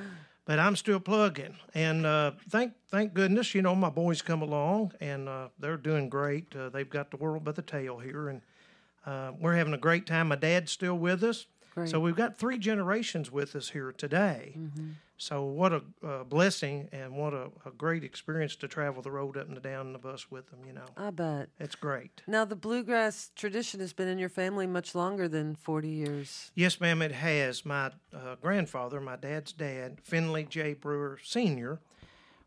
but 0.44 0.58
I'm 0.58 0.76
still 0.76 1.00
plugging, 1.00 1.56
and 1.72 2.04
uh, 2.04 2.32
thank 2.50 2.74
thank 2.90 3.14
goodness, 3.14 3.54
you 3.54 3.62
know, 3.62 3.74
my 3.74 3.88
boys 3.88 4.20
come 4.20 4.42
along 4.42 4.92
and 5.00 5.26
uh, 5.26 5.48
they're 5.58 5.78
doing 5.78 6.10
great. 6.10 6.54
Uh, 6.54 6.68
they've 6.68 6.90
got 6.90 7.10
the 7.10 7.16
world 7.16 7.44
by 7.44 7.52
the 7.52 7.62
tail 7.62 7.98
here, 7.98 8.28
and 8.28 8.42
uh, 9.06 9.32
we're 9.40 9.54
having 9.54 9.72
a 9.72 9.78
great 9.78 10.06
time. 10.06 10.28
My 10.28 10.36
dad's 10.36 10.70
still 10.70 10.98
with 10.98 11.24
us, 11.24 11.46
Great. 11.74 11.88
so 11.88 11.98
we've 11.98 12.14
got 12.16 12.36
three 12.36 12.58
generations 12.58 13.30
with 13.30 13.56
us 13.56 13.70
here 13.70 13.90
today. 13.90 14.54
So 15.16 15.44
what 15.44 15.72
a 15.72 15.82
uh, 16.06 16.24
blessing 16.24 16.88
and 16.92 17.16
what 17.16 17.32
a, 17.32 17.50
a 17.64 17.70
great 17.76 18.02
experience 18.02 18.56
to 18.56 18.68
travel 18.68 19.00
the 19.02 19.10
road 19.10 19.36
up 19.36 19.48
and 19.48 19.60
down 19.62 19.86
in 19.86 19.92
the 19.92 19.98
bus 19.98 20.30
with 20.30 20.50
them. 20.50 20.60
You 20.66 20.72
know, 20.72 20.86
I 20.96 21.10
bet. 21.10 21.48
it's 21.60 21.76
great. 21.76 22.22
Now, 22.26 22.44
the 22.44 22.56
bluegrass 22.56 23.30
tradition 23.36 23.80
has 23.80 23.92
been 23.92 24.08
in 24.08 24.18
your 24.18 24.28
family 24.28 24.66
much 24.66 24.94
longer 24.94 25.28
than 25.28 25.54
40 25.54 25.88
years. 25.88 26.50
Yes, 26.54 26.80
ma'am, 26.80 27.00
it 27.00 27.12
has. 27.12 27.64
My 27.64 27.92
uh, 28.12 28.36
grandfather, 28.40 29.00
my 29.00 29.16
dad's 29.16 29.52
dad, 29.52 29.98
Finley 30.02 30.44
J. 30.44 30.74
Brewer 30.74 31.18
Sr., 31.22 31.78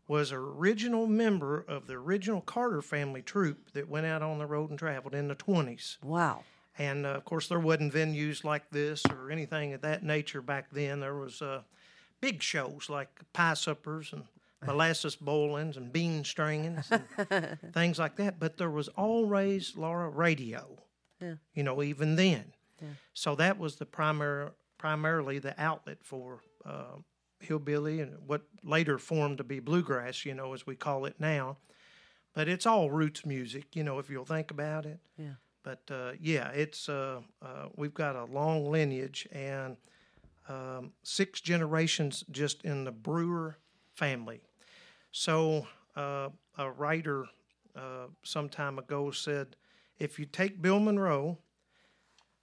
was 0.06 0.32
an 0.32 0.38
original 0.38 1.06
member 1.06 1.64
of 1.68 1.86
the 1.86 1.94
original 1.94 2.40
Carter 2.40 2.80
family 2.80 3.20
troupe 3.20 3.72
that 3.72 3.88
went 3.88 4.06
out 4.06 4.22
on 4.22 4.38
the 4.38 4.46
road 4.46 4.70
and 4.70 4.78
traveled 4.78 5.14
in 5.14 5.28
the 5.28 5.36
20s. 5.36 5.98
Wow. 6.02 6.44
And 6.78 7.04
uh, 7.04 7.10
of 7.10 7.24
course, 7.24 7.48
there 7.48 7.58
wasn't 7.60 7.92
venues 7.92 8.44
like 8.44 8.70
this 8.70 9.02
or 9.10 9.30
anything 9.30 9.74
of 9.74 9.80
that 9.82 10.02
nature 10.02 10.40
back 10.40 10.70
then. 10.70 11.00
There 11.00 11.14
was 11.14 11.42
uh, 11.42 11.62
big 12.20 12.42
shows 12.42 12.88
like 12.88 13.08
pie 13.32 13.54
suppers 13.54 14.12
and 14.12 14.24
molasses 14.66 15.16
bowlings 15.16 15.76
and 15.76 15.92
bean 15.92 16.22
stringings 16.24 16.90
and 16.90 17.58
things 17.74 17.98
like 17.98 18.16
that. 18.16 18.40
But 18.40 18.56
there 18.56 18.70
was 18.70 18.88
always 18.88 19.76
Laura 19.76 20.08
radio. 20.08 20.66
Yeah. 21.20 21.34
You 21.54 21.62
know, 21.62 21.82
even 21.82 22.16
then. 22.16 22.52
So 23.12 23.34
that 23.34 23.58
was 23.58 23.76
the 23.76 23.86
primary, 23.86 24.50
primarily 24.78 25.40
the 25.40 25.60
outlet 25.60 25.98
for 26.02 26.38
uh, 26.64 26.98
hillbilly 27.40 28.00
and 28.00 28.18
what 28.24 28.42
later 28.62 28.98
formed 28.98 29.38
to 29.38 29.44
be 29.44 29.58
bluegrass. 29.58 30.24
You 30.24 30.34
know, 30.34 30.54
as 30.54 30.64
we 30.64 30.76
call 30.76 31.04
it 31.04 31.16
now. 31.18 31.56
But 32.34 32.46
it's 32.46 32.66
all 32.66 32.88
roots 32.90 33.26
music. 33.26 33.74
You 33.74 33.82
know, 33.82 33.98
if 33.98 34.08
you'll 34.10 34.24
think 34.24 34.52
about 34.52 34.86
it. 34.86 35.00
Yeah. 35.16 35.34
But 35.64 35.82
uh, 35.90 36.12
yeah, 36.20 36.50
it's 36.50 36.88
uh, 36.88 37.20
uh, 37.42 37.66
we've 37.76 37.94
got 37.94 38.14
a 38.14 38.24
long 38.26 38.70
lineage 38.70 39.26
and 39.32 39.76
um, 40.48 40.92
six 41.02 41.40
generations 41.40 42.24
just 42.30 42.64
in 42.64 42.84
the 42.84 42.92
Brewer 42.92 43.58
family. 43.94 44.40
So 45.10 45.66
uh, 45.96 46.30
a 46.56 46.70
writer 46.70 47.26
uh, 47.76 48.06
some 48.22 48.48
time 48.48 48.78
ago 48.78 49.10
said, 49.10 49.56
if 49.98 50.18
you 50.18 50.26
take 50.26 50.62
Bill 50.62 50.80
Monroe 50.80 51.38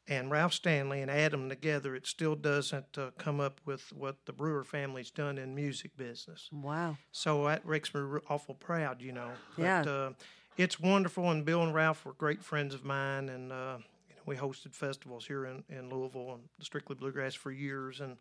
and 0.08 0.30
Ralph 0.30 0.54
Stanley 0.54 1.02
and 1.02 1.10
add 1.10 1.32
them 1.32 1.50
together, 1.50 1.96
it 1.96 2.06
still 2.06 2.36
doesn't 2.36 2.98
uh, 2.98 3.12
come 3.18 3.40
up 3.40 3.60
with 3.66 3.92
what 3.92 4.26
the 4.26 4.34
Brewer 4.34 4.64
family's 4.64 5.10
done 5.10 5.38
in 5.38 5.56
music 5.56 5.98
business. 5.98 6.50
Wow. 6.52 6.98
So 7.12 7.46
that 7.46 7.68
makes 7.68 7.94
me 7.94 8.02
awful 8.30 8.56
proud, 8.56 9.02
you 9.02 9.12
know. 9.12 9.32
Yeah. 9.58 9.84
But, 9.84 9.90
uh, 9.90 10.12
it's 10.58 10.80
wonderful, 10.80 11.30
and 11.32 11.44
Bill 11.44 11.64
and 11.64 11.74
Ralph 11.74 12.06
were 12.06 12.14
great 12.14 12.42
friends 12.42 12.74
of 12.74 12.86
mine, 12.86 13.28
and 13.28 13.52
uh, 13.52 13.78
we 14.26 14.36
hosted 14.36 14.74
festivals 14.74 15.26
here 15.26 15.46
in, 15.46 15.64
in 15.70 15.90
Louisville 15.90 16.34
and 16.34 16.44
Strictly 16.60 16.96
Bluegrass 16.96 17.34
for 17.34 17.52
years, 17.52 18.02
and 18.02 18.18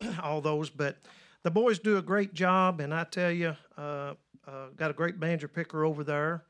all 0.22 0.40
those. 0.40 0.70
But 0.70 0.98
the 1.42 1.50
boys 1.50 1.78
do 1.78 1.98
a 1.98 2.02
great 2.02 2.34
job, 2.34 2.80
and 2.80 2.92
I 2.92 3.04
tell 3.04 3.30
you, 3.30 3.56
uh, 3.76 4.14
uh, 4.46 4.68
got 4.76 4.90
a 4.90 4.94
great 4.94 5.20
banjo 5.20 5.48
picker 5.48 5.84
over 5.84 6.04
there, 6.04 6.44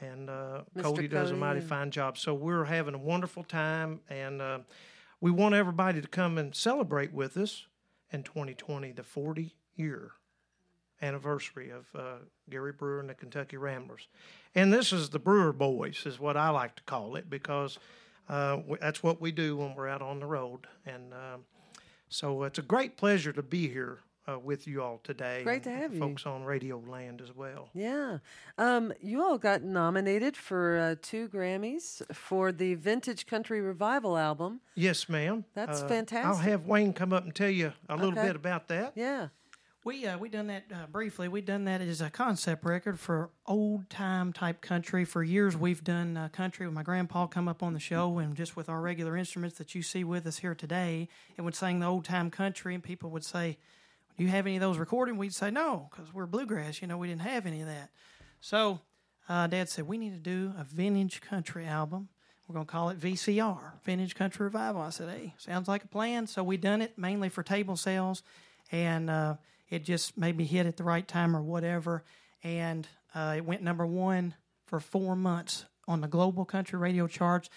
and 0.00 0.28
uh. 0.28 0.62
Cody 0.80 1.08
does 1.08 1.30
a 1.30 1.36
mighty 1.36 1.60
fine 1.60 1.90
job. 1.90 2.18
So 2.18 2.34
we're 2.34 2.64
having 2.64 2.94
a 2.94 2.98
wonderful 2.98 3.44
time, 3.44 4.00
and 4.08 4.42
uh, 4.42 4.58
we 5.20 5.30
want 5.30 5.54
everybody 5.54 6.00
to 6.00 6.08
come 6.08 6.38
and 6.38 6.54
celebrate 6.54 7.12
with 7.12 7.36
us 7.36 7.66
in 8.10 8.22
2020, 8.22 8.92
the 8.92 9.02
40 9.02 9.54
year 9.74 10.12
anniversary 11.02 11.70
of 11.70 11.86
uh, 11.94 12.16
Gary 12.48 12.72
Brewer 12.72 13.00
and 13.00 13.10
the 13.10 13.14
Kentucky 13.14 13.56
Ramblers. 13.56 14.08
And 14.54 14.72
this 14.72 14.92
is 14.92 15.10
the 15.10 15.18
Brewer 15.18 15.52
Boys, 15.52 16.04
is 16.06 16.18
what 16.18 16.36
I 16.36 16.48
like 16.50 16.76
to 16.76 16.82
call 16.84 17.16
it, 17.16 17.28
because 17.28 17.78
uh, 18.28 18.58
that's 18.80 19.02
what 19.02 19.20
we 19.20 19.32
do 19.32 19.56
when 19.56 19.74
we're 19.74 19.88
out 19.88 20.02
on 20.02 20.20
the 20.20 20.26
road. 20.26 20.66
And 20.84 21.12
um, 21.12 21.44
so 22.08 22.42
it's 22.44 22.58
a 22.58 22.62
great 22.62 22.96
pleasure 22.96 23.32
to 23.32 23.42
be 23.42 23.68
here 23.68 23.98
uh, 24.28 24.38
with 24.38 24.66
you 24.66 24.82
all 24.82 25.00
today. 25.04 25.42
Great 25.44 25.62
to 25.64 25.70
have 25.70 25.94
you. 25.94 26.00
Folks 26.00 26.26
on 26.26 26.44
Radio 26.44 26.82
Land 26.88 27.20
as 27.20 27.32
well. 27.34 27.68
Yeah. 27.74 28.18
Um, 28.58 28.92
you 29.00 29.22
all 29.22 29.38
got 29.38 29.62
nominated 29.62 30.36
for 30.36 30.78
uh, 30.78 30.94
two 31.00 31.28
Grammys 31.28 32.02
for 32.14 32.50
the 32.52 32.74
Vintage 32.74 33.26
Country 33.26 33.60
Revival 33.60 34.16
album. 34.18 34.60
Yes, 34.74 35.08
ma'am. 35.08 35.44
That's 35.54 35.82
Uh, 35.82 36.04
I'll 36.24 36.36
have 36.36 36.66
Wayne 36.66 36.92
come 36.92 37.12
up 37.12 37.24
and 37.24 37.34
tell 37.34 37.50
you 37.50 37.72
a 37.88 37.96
little 37.96 38.12
Okay. 38.18 38.26
bit 38.26 38.36
about 38.36 38.68
that. 38.68 38.92
Yeah. 38.96 39.28
We 39.86 40.04
uh, 40.04 40.18
we 40.18 40.28
done 40.30 40.48
that 40.48 40.64
uh, 40.74 40.86
briefly. 40.90 41.28
We 41.28 41.42
done 41.42 41.66
that 41.66 41.80
as 41.80 42.00
a 42.00 42.10
concept 42.10 42.64
record 42.64 42.98
for 42.98 43.30
old 43.46 43.88
time 43.88 44.32
type 44.32 44.60
country. 44.60 45.04
For 45.04 45.22
years, 45.22 45.56
we've 45.56 45.84
done 45.84 46.16
uh, 46.16 46.28
country 46.30 46.66
with 46.66 46.74
my 46.74 46.82
grandpa 46.82 47.28
come 47.28 47.46
up 47.46 47.62
on 47.62 47.72
the 47.72 47.78
show 47.78 48.18
and 48.18 48.34
just 48.34 48.56
with 48.56 48.68
our 48.68 48.80
regular 48.80 49.16
instruments 49.16 49.58
that 49.58 49.76
you 49.76 49.84
see 49.84 50.02
with 50.02 50.26
us 50.26 50.38
here 50.38 50.56
today, 50.56 51.06
and 51.36 51.44
would 51.44 51.54
sing 51.54 51.78
the 51.78 51.86
old 51.86 52.04
time 52.04 52.32
country. 52.32 52.74
And 52.74 52.82
people 52.82 53.10
would 53.10 53.24
say, 53.24 53.58
"Do 54.18 54.24
you 54.24 54.30
have 54.30 54.44
any 54.44 54.56
of 54.56 54.60
those 54.60 54.76
recorded?" 54.76 55.16
We'd 55.18 55.32
say, 55.32 55.52
"No, 55.52 55.88
because 55.92 56.12
we're 56.12 56.26
bluegrass. 56.26 56.82
You 56.82 56.88
know, 56.88 56.98
we 56.98 57.06
didn't 57.06 57.22
have 57.22 57.46
any 57.46 57.60
of 57.60 57.68
that." 57.68 57.90
So, 58.40 58.80
uh, 59.28 59.46
Dad 59.46 59.68
said 59.68 59.86
we 59.86 59.98
need 59.98 60.14
to 60.14 60.18
do 60.18 60.52
a 60.58 60.64
vintage 60.64 61.20
country 61.20 61.64
album. 61.64 62.08
We're 62.48 62.54
going 62.54 62.66
to 62.66 62.72
call 62.72 62.88
it 62.88 62.98
VCR, 62.98 63.74
Vintage 63.84 64.16
Country 64.16 64.42
Revival. 64.44 64.80
I 64.80 64.90
said, 64.90 65.10
hey, 65.10 65.34
sounds 65.36 65.66
like 65.66 65.82
a 65.82 65.88
plan. 65.88 66.28
So 66.28 66.44
we 66.44 66.56
done 66.56 66.80
it 66.80 66.96
mainly 66.96 67.28
for 67.28 67.42
table 67.42 67.76
sales, 67.76 68.22
and 68.70 69.10
uh, 69.10 69.34
it 69.68 69.84
just 69.84 70.16
maybe 70.16 70.44
hit 70.44 70.66
at 70.66 70.76
the 70.76 70.84
right 70.84 71.06
time 71.06 71.36
or 71.36 71.42
whatever. 71.42 72.04
And 72.42 72.86
uh, 73.14 73.34
it 73.36 73.44
went 73.44 73.62
number 73.62 73.86
one 73.86 74.34
for 74.66 74.80
four 74.80 75.16
months 75.16 75.64
on 75.88 76.00
the 76.00 76.08
global 76.08 76.44
country 76.44 76.78
radio 76.78 77.06
charts, 77.06 77.48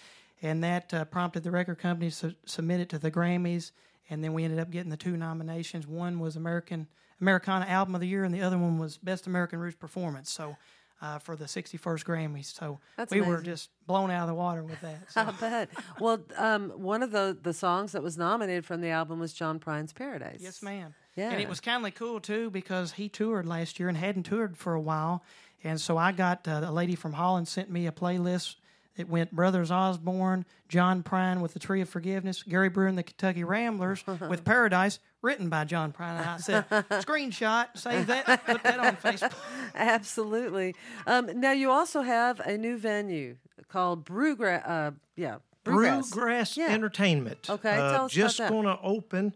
and 0.42 0.62
that 0.64 0.94
uh, 0.94 1.04
prompted 1.04 1.42
the 1.42 1.50
record 1.50 1.78
company 1.78 2.10
to 2.10 2.16
su- 2.16 2.34
submit 2.46 2.80
it 2.80 2.88
to 2.90 2.98
the 2.98 3.10
Grammys. 3.10 3.72
And 4.08 4.24
then 4.24 4.32
we 4.32 4.44
ended 4.44 4.58
up 4.58 4.70
getting 4.70 4.90
the 4.90 4.96
two 4.96 5.16
nominations. 5.16 5.86
One 5.86 6.18
was 6.18 6.36
American 6.36 6.88
Americana 7.20 7.66
Album 7.66 7.94
of 7.94 8.00
the 8.00 8.08
Year, 8.08 8.24
and 8.24 8.34
the 8.34 8.40
other 8.40 8.58
one 8.58 8.78
was 8.78 8.96
Best 8.98 9.26
American 9.26 9.58
Roots 9.58 9.76
Performance. 9.76 10.30
So. 10.30 10.56
Uh, 11.02 11.18
for 11.18 11.34
the 11.34 11.46
61st 11.46 12.04
Grammys, 12.04 12.54
so 12.54 12.78
That's 12.98 13.10
we 13.10 13.22
were 13.22 13.40
just 13.40 13.70
blown 13.86 14.10
out 14.10 14.24
of 14.24 14.28
the 14.28 14.34
water 14.34 14.62
with 14.62 14.78
that. 14.82 15.10
So. 15.10 15.22
I 15.28 15.30
bet. 15.30 15.70
Well, 15.98 16.20
um, 16.36 16.68
one 16.72 17.02
of 17.02 17.10
the, 17.10 17.38
the 17.42 17.54
songs 17.54 17.92
that 17.92 18.02
was 18.02 18.18
nominated 18.18 18.66
from 18.66 18.82
the 18.82 18.90
album 18.90 19.18
was 19.18 19.32
John 19.32 19.58
Prine's 19.58 19.94
Paradise. 19.94 20.40
Yes, 20.42 20.62
ma'am. 20.62 20.94
Yeah. 21.16 21.30
And 21.30 21.40
it 21.40 21.48
was 21.48 21.60
kind 21.60 21.86
of 21.86 21.94
cool 21.94 22.20
too 22.20 22.50
because 22.50 22.92
he 22.92 23.08
toured 23.08 23.46
last 23.46 23.78
year 23.78 23.88
and 23.88 23.96
hadn't 23.98 24.24
toured 24.24 24.56
for 24.56 24.74
a 24.74 24.80
while, 24.80 25.22
and 25.64 25.80
so 25.80 25.98
I 25.98 26.12
got 26.12 26.46
uh, 26.48 26.62
a 26.64 26.72
lady 26.72 26.94
from 26.94 27.12
Holland 27.12 27.48
sent 27.48 27.70
me 27.70 27.86
a 27.86 27.92
playlist. 27.92 28.56
It 28.96 29.08
went 29.08 29.32
Brothers 29.32 29.70
Osborne, 29.70 30.44
John 30.68 31.02
Prine 31.02 31.40
with 31.40 31.54
the 31.54 31.58
Tree 31.58 31.80
of 31.80 31.88
Forgiveness, 31.88 32.42
Gary 32.42 32.68
Brewer 32.68 32.86
and 32.88 32.98
the 32.98 33.02
Kentucky 33.02 33.44
Ramblers 33.44 34.04
with 34.06 34.44
Paradise, 34.44 34.98
written 35.22 35.48
by 35.48 35.64
John 35.64 35.92
Prine. 35.92 36.18
And 36.18 36.28
I 36.28 36.36
said, 36.38 36.68
screenshot, 36.90 37.68
save 37.76 38.08
that, 38.08 38.44
put 38.44 38.62
that 38.62 38.78
on 38.78 38.96
Facebook. 38.96 39.32
Absolutely. 39.74 40.74
Um, 41.06 41.30
now, 41.40 41.52
you 41.52 41.70
also 41.70 42.02
have 42.02 42.40
a 42.40 42.58
new 42.58 42.76
venue 42.76 43.36
called 43.68 44.04
Brewgrass. 44.04 44.68
Uh, 44.68 44.90
yeah. 45.16 45.36
Brewgrass. 45.64 46.10
Brewgrass 46.12 46.56
Yeah. 46.56 46.68
Entertainment. 46.68 47.48
Okay, 47.48 47.70
uh, 47.70 47.76
tell 47.76 47.86
us 47.86 47.94
about 47.94 48.10
just 48.10 48.38
going 48.38 48.64
to 48.64 48.78
open, 48.82 49.34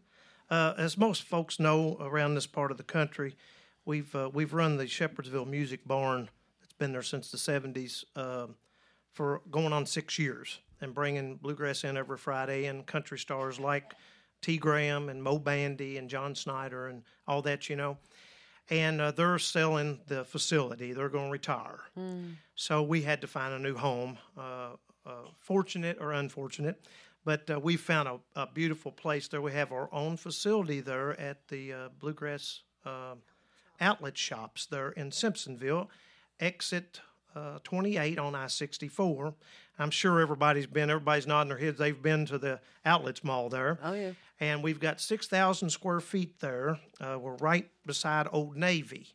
uh, 0.50 0.74
as 0.76 0.96
most 0.98 1.22
folks 1.22 1.58
know 1.58 1.96
around 2.00 2.34
this 2.34 2.46
part 2.46 2.70
of 2.70 2.76
the 2.76 2.82
country, 2.82 3.36
we've 3.84 4.14
uh, 4.14 4.30
we've 4.32 4.52
run 4.52 4.76
the 4.76 4.84
Shepherdsville 4.84 5.46
Music 5.46 5.86
Barn. 5.86 6.28
It's 6.62 6.72
been 6.72 6.92
there 6.92 7.02
since 7.02 7.30
the 7.30 7.38
'70s 7.38 8.04
um 8.16 8.56
for 9.12 9.42
going 9.50 9.72
on 9.72 9.86
six 9.86 10.18
years, 10.18 10.58
and 10.80 10.92
bringing 10.92 11.36
bluegrass 11.36 11.84
in 11.84 11.96
every 11.96 12.18
Friday 12.18 12.64
and 12.66 12.84
country 12.84 13.18
stars 13.18 13.60
like 13.60 13.94
T. 14.42 14.56
Graham 14.58 15.08
and 15.08 15.22
Moe 15.22 15.38
Bandy 15.38 15.98
and 15.98 16.10
John 16.10 16.34
Snyder 16.34 16.88
and 16.88 17.02
all 17.28 17.40
that, 17.42 17.68
you 17.70 17.76
know. 17.76 17.96
and 18.70 19.00
uh, 19.00 19.10
they're 19.12 19.38
selling 19.38 20.00
the 20.08 20.24
facility. 20.24 20.92
They're 20.92 21.08
going 21.08 21.26
to 21.26 21.32
retire. 21.32 21.80
So 22.56 22.82
we 22.82 23.02
had 23.02 23.20
to 23.20 23.26
find 23.28 23.54
a 23.54 23.58
new 23.58 23.76
home. 23.76 24.18
Uh, 24.36 24.70
uh, 25.06 25.28
fortunate 25.38 25.98
or 26.00 26.12
unfortunate, 26.12 26.80
but 27.24 27.48
uh, 27.50 27.58
we 27.58 27.76
found 27.76 28.08
a, 28.08 28.18
a 28.42 28.46
beautiful 28.46 28.92
place 28.92 29.28
there. 29.28 29.40
We 29.40 29.52
have 29.52 29.72
our 29.72 29.88
own 29.92 30.16
facility 30.16 30.80
there 30.80 31.18
at 31.18 31.48
the 31.48 31.72
uh, 31.72 31.88
Bluegrass 31.98 32.62
uh, 32.84 33.14
outlet 33.80 34.16
shops 34.16 34.66
there 34.66 34.90
in 34.90 35.10
Simpsonville, 35.10 35.88
exit 36.40 37.00
uh, 37.34 37.58
28 37.64 38.18
on 38.18 38.34
I 38.34 38.46
64. 38.46 39.34
I'm 39.78 39.90
sure 39.90 40.20
everybody's 40.20 40.66
been, 40.66 40.90
everybody's 40.90 41.26
nodding 41.26 41.48
their 41.48 41.58
heads. 41.58 41.78
They've 41.78 42.00
been 42.00 42.26
to 42.26 42.38
the 42.38 42.60
outlets 42.84 43.24
mall 43.24 43.48
there. 43.48 43.78
Oh, 43.82 43.92
yeah. 43.92 44.12
And 44.38 44.62
we've 44.62 44.78
got 44.78 45.00
6,000 45.00 45.70
square 45.70 46.00
feet 46.00 46.38
there. 46.40 46.78
Uh, 47.00 47.18
we're 47.20 47.36
right 47.36 47.68
beside 47.84 48.28
Old 48.30 48.56
Navy. 48.56 49.08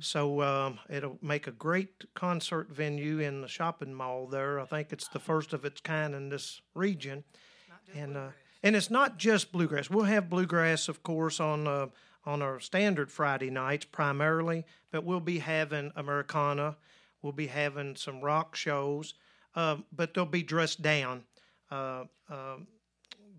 So 0.00 0.42
um, 0.42 0.78
it'll 0.88 1.18
make 1.22 1.46
a 1.46 1.52
great 1.52 2.12
concert 2.14 2.70
venue 2.70 3.20
in 3.20 3.40
the 3.40 3.48
shopping 3.48 3.94
mall 3.94 4.26
there. 4.26 4.60
I 4.60 4.64
think 4.64 4.92
it's 4.92 5.08
the 5.08 5.18
first 5.18 5.52
of 5.52 5.64
its 5.64 5.80
kind 5.80 6.14
in 6.14 6.28
this 6.28 6.60
region. 6.74 7.24
And 7.94 8.16
uh, 8.16 8.28
and 8.62 8.76
it's 8.76 8.90
not 8.90 9.18
just 9.18 9.52
bluegrass. 9.52 9.88
We'll 9.88 10.04
have 10.04 10.28
bluegrass, 10.28 10.88
of 10.88 11.02
course, 11.02 11.40
on 11.40 11.66
uh, 11.66 11.86
on 12.24 12.42
our 12.42 12.60
standard 12.60 13.10
Friday 13.10 13.50
nights 13.50 13.86
primarily, 13.86 14.64
but 14.90 15.04
we'll 15.04 15.20
be 15.20 15.38
having 15.38 15.92
Americana. 15.96 16.76
We'll 17.22 17.32
be 17.32 17.46
having 17.46 17.96
some 17.96 18.20
rock 18.20 18.54
shows, 18.54 19.14
um, 19.54 19.84
but 19.92 20.12
they'll 20.12 20.26
be 20.26 20.42
dressed 20.42 20.82
down. 20.82 21.24
Uh, 21.70 22.04
um 22.30 22.66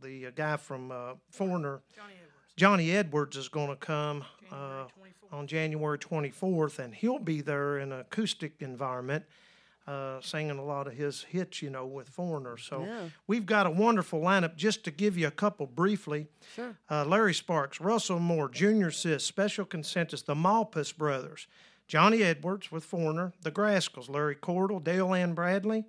the 0.02 0.28
uh, 0.28 0.32
guy 0.36 0.58
from 0.58 0.91
uh, 0.91 1.13
Foreigner, 1.32 1.82
Johnny 1.95 2.13
Edwards, 2.63 3.37
is 3.37 3.47
going 3.47 3.69
to 3.69 3.75
come 3.75 4.23
uh, 4.51 4.85
on 5.31 5.47
January 5.47 5.97
24th, 5.97 6.79
and 6.79 6.93
he'll 6.93 7.19
be 7.19 7.41
there 7.41 7.79
in 7.79 7.91
an 7.91 7.99
acoustic 8.01 8.53
environment. 8.59 9.23
Uh, 9.87 10.21
singing 10.21 10.59
a 10.59 10.63
lot 10.63 10.85
of 10.85 10.93
his 10.93 11.23
hits, 11.23 11.63
you 11.63 11.69
know, 11.71 11.83
with 11.87 12.07
Foreigner. 12.07 12.57
So 12.57 12.83
Yeah. 12.83 13.09
we've 13.25 13.47
got 13.47 13.65
a 13.65 13.71
wonderful 13.71 14.21
lineup. 14.21 14.55
Just 14.55 14.83
to 14.83 14.91
give 14.91 15.17
you 15.17 15.25
a 15.25 15.31
couple 15.31 15.65
briefly, 15.65 16.27
Sure. 16.53 16.77
uh, 16.91 17.05
Larry 17.05 17.33
Sparks, 17.33 17.81
Russell 17.81 18.19
Moore, 18.19 18.49
Junior 18.49 18.91
Sisk, 18.91 19.21
Special 19.21 19.65
Consensus, 19.65 20.21
the 20.21 20.35
Malpass 20.35 20.95
Brothers, 20.95 21.47
Johnny 21.87 22.21
Edwards 22.21 22.71
with 22.71 22.83
Foreigner, 22.83 23.33
the 23.41 23.49
Grascals, 23.51 24.09
Larry 24.09 24.35
Cordle, 24.35 24.83
Dale 24.83 25.11
Ann 25.11 25.33
Bradley, 25.33 25.85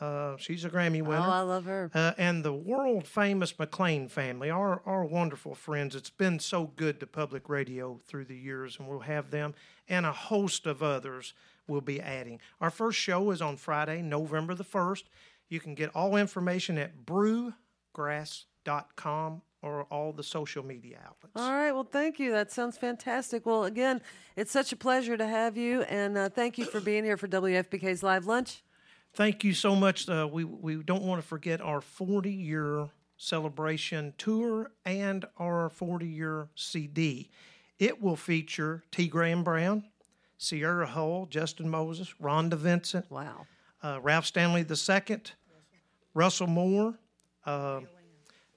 uh, 0.00 0.36
she's 0.38 0.64
a 0.64 0.70
Grammy 0.70 1.02
winner. 1.02 1.24
Oh, 1.26 1.30
I 1.30 1.40
love 1.40 1.64
her. 1.66 1.90
uh, 1.94 2.12
and 2.16 2.42
the 2.44 2.52
world 2.54 3.06
famous 3.06 3.52
McLain 3.54 4.10
family, 4.10 4.50
our, 4.50 4.80
our 4.86 5.04
wonderful 5.04 5.54
friends. 5.54 5.94
It's 5.94 6.10
been 6.10 6.38
so 6.38 6.72
good 6.76 7.00
to 7.00 7.06
public 7.06 7.48
radio 7.48 8.00
through 8.06 8.24
the 8.24 8.36
years, 8.36 8.78
and 8.78 8.88
we'll 8.88 9.00
have 9.00 9.30
them 9.30 9.54
and 9.88 10.06
a 10.06 10.12
host 10.12 10.66
of 10.66 10.82
others 10.82 11.34
we'll 11.66 11.80
be 11.80 12.00
adding. 12.00 12.40
Our 12.60 12.70
first 12.70 12.98
show 12.98 13.30
is 13.30 13.42
on 13.42 13.56
Friday, 13.56 14.02
November 14.02 14.54
the 14.54 14.64
1st. 14.64 15.04
You 15.48 15.60
can 15.60 15.74
get 15.74 15.90
all 15.94 16.16
information 16.16 16.78
at 16.78 17.04
brewgrass.com 17.06 19.42
or 19.62 19.82
all 19.84 20.12
the 20.12 20.22
social 20.22 20.64
media 20.64 20.98
outlets. 21.04 21.36
All 21.36 21.52
right. 21.52 21.72
Well, 21.72 21.84
thank 21.84 22.18
you. 22.18 22.32
That 22.32 22.50
sounds 22.50 22.78
fantastic. 22.78 23.44
Well, 23.44 23.64
again, 23.64 24.00
it's 24.36 24.50
such 24.50 24.72
a 24.72 24.76
pleasure 24.76 25.16
to 25.16 25.26
have 25.26 25.56
you, 25.56 25.82
and 25.82 26.16
uh, 26.16 26.28
thank 26.30 26.56
you 26.56 26.64
for 26.64 26.80
being 26.80 27.04
here 27.04 27.16
for 27.18 27.28
WFPK's 27.28 28.02
Live 28.02 28.26
Lunch. 28.26 28.62
Thank 29.12 29.42
you 29.44 29.52
so 29.54 29.74
much. 29.74 30.08
Uh, 30.08 30.28
we, 30.30 30.44
we 30.44 30.76
don't 30.82 31.02
want 31.02 31.20
to 31.20 31.26
forget 31.26 31.60
our 31.60 31.80
40 31.80 32.30
year 32.30 32.88
celebration 33.16 34.14
tour 34.18 34.70
and 34.84 35.24
our 35.38 35.68
40 35.68 36.06
year 36.06 36.48
CD. 36.54 37.28
It 37.78 38.00
will 38.00 38.16
feature 38.16 38.82
T. 38.92 39.08
Graham 39.08 39.42
Brown, 39.42 39.84
Sierra 40.38 40.86
Hull, 40.86 41.26
Justin 41.30 41.68
Moses, 41.68 42.14
Rhonda 42.22 42.54
Vincent, 42.54 43.10
Wow. 43.10 43.46
uh, 43.82 43.98
Ralph 44.02 44.26
Stanley 44.26 44.64
II, 44.68 45.16
Russell 46.14 46.46
Moore, 46.46 46.98
uh, 47.46 47.80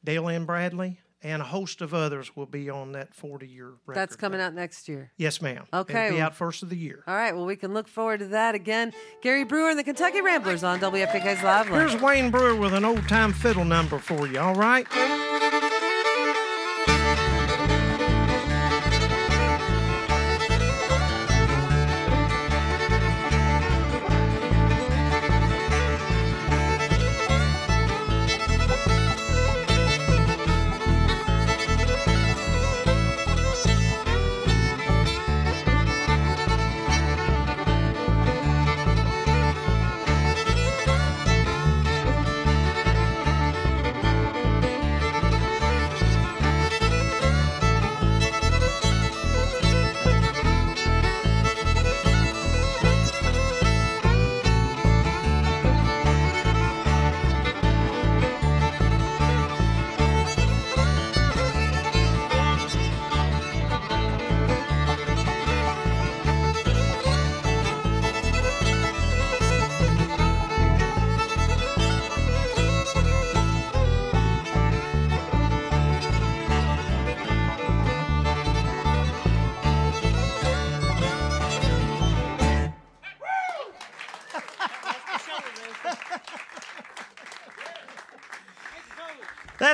Dale 0.03 0.29
Ann 0.29 0.45
Bradley, 0.45 0.99
and 1.23 1.41
a 1.41 1.45
host 1.45 1.81
of 1.81 1.93
others 1.93 2.35
will 2.35 2.45
be 2.45 2.69
on 2.69 2.91
that 2.91 3.13
40 3.15 3.47
year 3.47 3.71
record. 3.85 3.99
That's 3.99 4.15
coming 4.15 4.41
out 4.41 4.53
next 4.53 4.89
year. 4.89 5.11
Yes, 5.17 5.41
ma'am. 5.41 5.65
Okay, 5.73 6.07
It'll 6.07 6.17
be 6.17 6.21
out 6.21 6.35
first 6.35 6.63
of 6.63 6.69
the 6.69 6.77
year. 6.77 7.03
All 7.07 7.15
right. 7.15 7.33
Well, 7.33 7.45
we 7.45 7.55
can 7.55 7.73
look 7.73 7.87
forward 7.87 8.19
to 8.19 8.27
that 8.27 8.55
again. 8.55 8.91
Gary 9.21 9.45
Brewer 9.45 9.69
and 9.69 9.79
the 9.79 9.83
Kentucky 9.83 10.21
Ramblers 10.21 10.63
on 10.63 10.79
WFPK's 10.79 11.43
Live 11.43 11.67
Here's 11.67 11.99
Wayne 12.01 12.29
Brewer 12.29 12.55
with 12.55 12.73
an 12.73 12.85
old 12.85 13.07
time 13.07 13.31
fiddle 13.33 13.65
number 13.65 13.97
for 13.99 14.27
you, 14.27 14.39
all 14.39 14.55
right? 14.55 14.85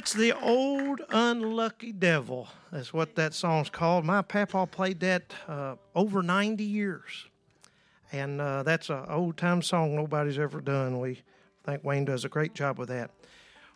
That's 0.10 0.18
the 0.20 0.40
old 0.42 1.02
unlucky 1.12 1.92
devil. 1.92 2.48
That's 2.72 2.92
what 2.92 3.14
that 3.18 3.36
song's 3.36 3.70
called. 3.70 4.06
My 4.06 4.24
papa 4.24 4.66
played 4.66 5.02
that 5.02 5.36
uh, 5.48 5.76
over 5.94 6.24
90 6.24 6.64
years. 6.64 7.28
And 8.12 8.42
uh, 8.42 8.64
that's 8.64 8.90
an 8.90 9.06
old 9.08 9.38
time 9.38 9.62
song 9.62 9.96
nobody's 9.96 10.40
ever 10.40 10.62
done. 10.62 11.00
We 11.00 11.22
think 11.64 11.84
Wayne 11.84 12.06
does 12.06 12.26
a 12.26 12.30
great 12.30 12.56
job 12.56 12.80
with 12.80 12.90
that. 12.90 13.12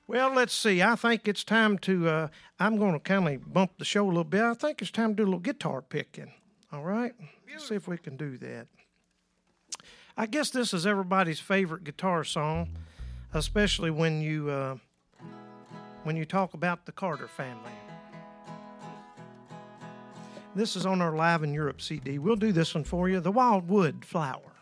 Well, 0.07 0.33
let's 0.33 0.55
see. 0.55 0.81
I 0.81 0.95
think 0.95 1.27
it's 1.27 1.43
time 1.43 1.77
to, 1.79 2.09
uh, 2.09 2.27
I'm 2.59 2.77
going 2.77 2.93
to 2.93 2.99
kind 2.99 3.27
of 3.27 3.53
bump 3.53 3.73
the 3.77 3.85
show 3.85 4.03
a 4.03 4.07
little 4.07 4.23
bit. 4.23 4.41
I 4.41 4.55
think 4.55 4.81
it's 4.81 4.89
time 4.89 5.11
to 5.11 5.15
do 5.17 5.23
a 5.23 5.25
little 5.25 5.39
guitar 5.39 5.83
picking. 5.83 6.31
All 6.71 6.83
right? 6.83 7.13
Let's 7.47 7.69
see 7.69 7.75
if 7.75 7.87
we 7.87 7.99
can 7.99 8.17
do 8.17 8.39
that. 8.39 8.65
I 10.17 10.25
guess 10.25 10.49
this 10.49 10.73
is 10.73 10.87
everybody's 10.87 11.39
favorite 11.39 11.83
guitar 11.83 12.23
song, 12.23 12.69
especially 13.35 13.91
when 13.91 14.23
you. 14.23 14.79
When 16.03 16.17
you 16.17 16.25
talk 16.25 16.53
about 16.53 16.85
the 16.85 16.91
Carter 16.91 17.29
family. 17.29 17.71
This 20.53 20.75
is 20.75 20.85
on 20.85 21.01
our 21.01 21.15
Live 21.15 21.43
in 21.43 21.53
Europe 21.53 21.81
CD. 21.81 22.19
We'll 22.19 22.35
do 22.35 22.51
this 22.51 22.75
one 22.75 22.83
for 22.83 23.07
you 23.07 23.21
The 23.21 23.31
Wildwood 23.31 24.03
Flower. 24.03 24.53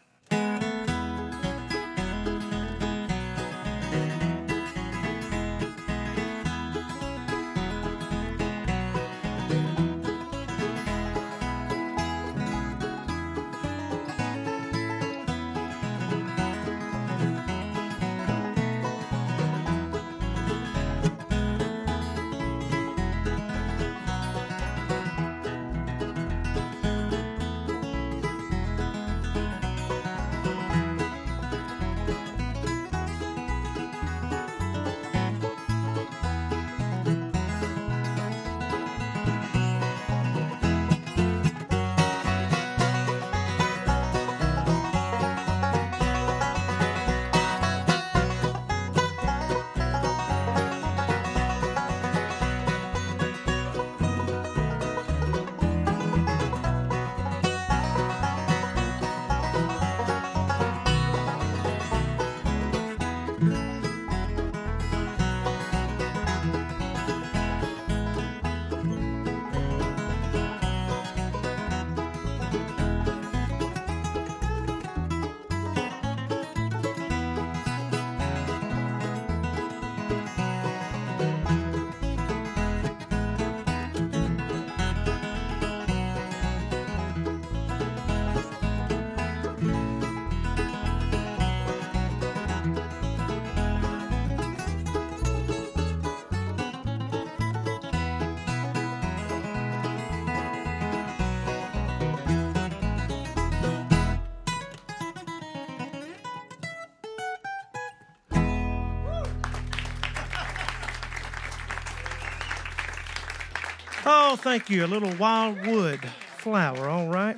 Oh, 114.04 114.36
thank 114.36 114.70
you. 114.70 114.84
A 114.84 114.88
little 114.88 115.14
wildwood 115.18 116.04
flower, 116.38 116.90
all 116.90 117.08
right. 117.08 117.38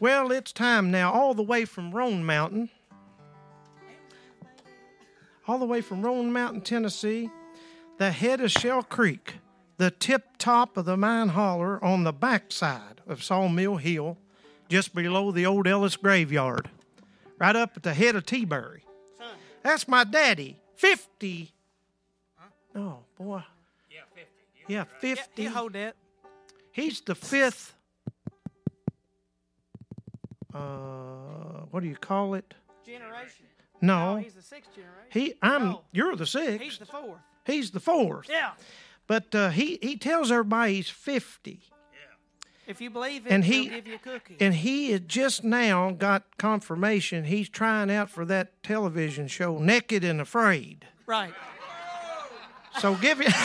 Well, 0.00 0.32
it's 0.32 0.52
time 0.52 0.90
now, 0.90 1.12
all 1.12 1.34
the 1.34 1.42
way 1.42 1.64
from 1.64 1.92
Roan 1.92 2.24
Mountain. 2.24 2.70
All 5.46 5.58
the 5.58 5.66
way 5.66 5.80
from 5.80 6.02
Roan 6.02 6.32
Mountain, 6.32 6.62
Tennessee, 6.62 7.30
the 7.98 8.10
head 8.10 8.40
of 8.40 8.50
Shell 8.50 8.82
Creek, 8.84 9.34
the 9.76 9.90
tip 9.90 10.36
top 10.36 10.76
of 10.76 10.84
the 10.84 10.96
mine 10.96 11.28
holler 11.28 11.82
on 11.82 12.04
the 12.04 12.12
backside 12.12 13.00
of 13.06 13.22
Sawmill 13.22 13.76
Hill, 13.76 14.18
just 14.68 14.94
below 14.94 15.30
the 15.30 15.46
old 15.46 15.66
Ellis 15.66 15.96
graveyard, 15.96 16.68
right 17.38 17.56
up 17.56 17.76
at 17.76 17.82
the 17.82 17.94
head 17.94 18.14
of 18.16 18.26
T-Bury. 18.26 18.84
That's 19.62 19.88
my 19.88 20.04
daddy, 20.04 20.58
50. 20.76 21.52
Oh, 22.74 22.98
boy. 23.16 23.42
Yeah, 24.68 24.84
50. 25.00 25.42
You 25.42 25.50
hold 25.50 25.72
that. 25.72 25.96
He's 26.72 27.00
the 27.00 27.14
fifth. 27.14 27.74
Uh, 30.54 30.58
what 31.70 31.82
do 31.82 31.88
you 31.88 31.96
call 31.96 32.34
it? 32.34 32.54
Generation. 32.84 33.46
No, 33.80 34.14
Oh, 34.14 34.16
he's 34.16 34.34
the 34.34 34.42
sixth 34.42 34.70
generation. 34.74 35.08
he. 35.10 35.34
I'm. 35.42 35.64
No. 35.68 35.80
You're 35.92 36.16
the 36.16 36.26
sixth. 36.26 36.60
He's 36.60 36.78
the 36.78 36.86
fourth. 36.86 37.20
He's 37.46 37.70
the 37.70 37.80
fourth. 37.80 38.26
Yeah. 38.28 38.50
But 39.06 39.34
uh, 39.34 39.50
he 39.50 39.78
he 39.80 39.96
tells 39.96 40.30
everybody 40.32 40.74
he's 40.74 40.88
fifty, 40.90 41.60
If 42.66 42.80
you 42.80 42.90
believe 42.90 43.26
it, 43.26 43.32
And 43.32 43.44
he- 43.44 43.68
give 43.68 43.86
you 43.86 43.94
a 43.94 43.98
cookie. 43.98 44.36
and 44.40 44.52
he 44.54 44.90
had 44.92 45.08
just 45.08 45.44
now 45.44 45.90
got 45.92 46.24
confirmation 46.38 47.24
he's 47.24 47.48
trying 47.48 47.90
out 47.90 48.10
for 48.10 48.24
that 48.24 48.62
television 48.62 49.28
show, 49.28 49.58
Naked 49.58 50.02
and 50.04 50.20
Afraid. 50.20 50.86
right. 51.06 51.32
So 52.80 52.94
give 52.96 53.20
him. 53.20 53.32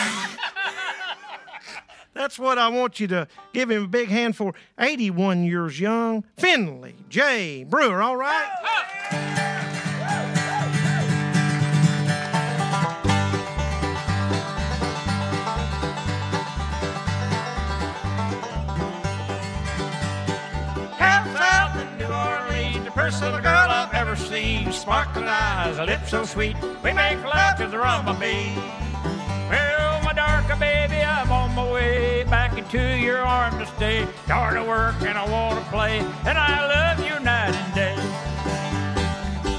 That's 2.14 2.38
what 2.38 2.58
I 2.58 2.68
want 2.68 3.00
you 3.00 3.08
to 3.08 3.28
give 3.52 3.70
him 3.70 3.84
a 3.84 3.88
big 3.88 4.08
hand 4.08 4.36
for. 4.36 4.54
81 4.78 5.44
years 5.44 5.78
young, 5.78 6.24
Finley 6.36 6.94
J. 7.08 7.64
Brewer, 7.64 8.00
all 8.00 8.16
right? 8.16 8.50
First 23.04 23.20
little 23.20 23.40
girl 23.40 23.68
I've 23.68 23.92
ever 23.92 24.16
seen. 24.16 24.72
Sparkling 24.72 25.26
eyes, 25.26 25.76
a 25.76 25.84
lip 25.84 26.00
so 26.06 26.24
sweet, 26.24 26.56
we 26.82 26.90
make 26.94 27.22
love 27.22 27.58
to 27.58 27.66
the 27.66 27.76
rumba 27.76 28.18
beat. 28.18 28.56
Well, 29.50 30.02
my 30.02 30.14
darker 30.14 30.56
baby, 30.56 30.74
I'm 30.74 30.83
my 31.54 31.72
way 31.72 32.24
back 32.24 32.58
into 32.58 32.80
your 32.98 33.18
arms 33.18 33.56
to 33.58 33.66
stay. 33.76 34.06
Tired 34.26 34.56
of 34.58 34.66
work 34.66 35.00
and 35.02 35.16
I 35.16 35.28
want 35.30 35.62
to 35.62 35.70
play, 35.70 36.00
and 36.26 36.36
I 36.36 36.66
love 36.66 36.98
you 36.98 37.18
night 37.20 37.54
and 37.54 37.74
day. 37.74 37.96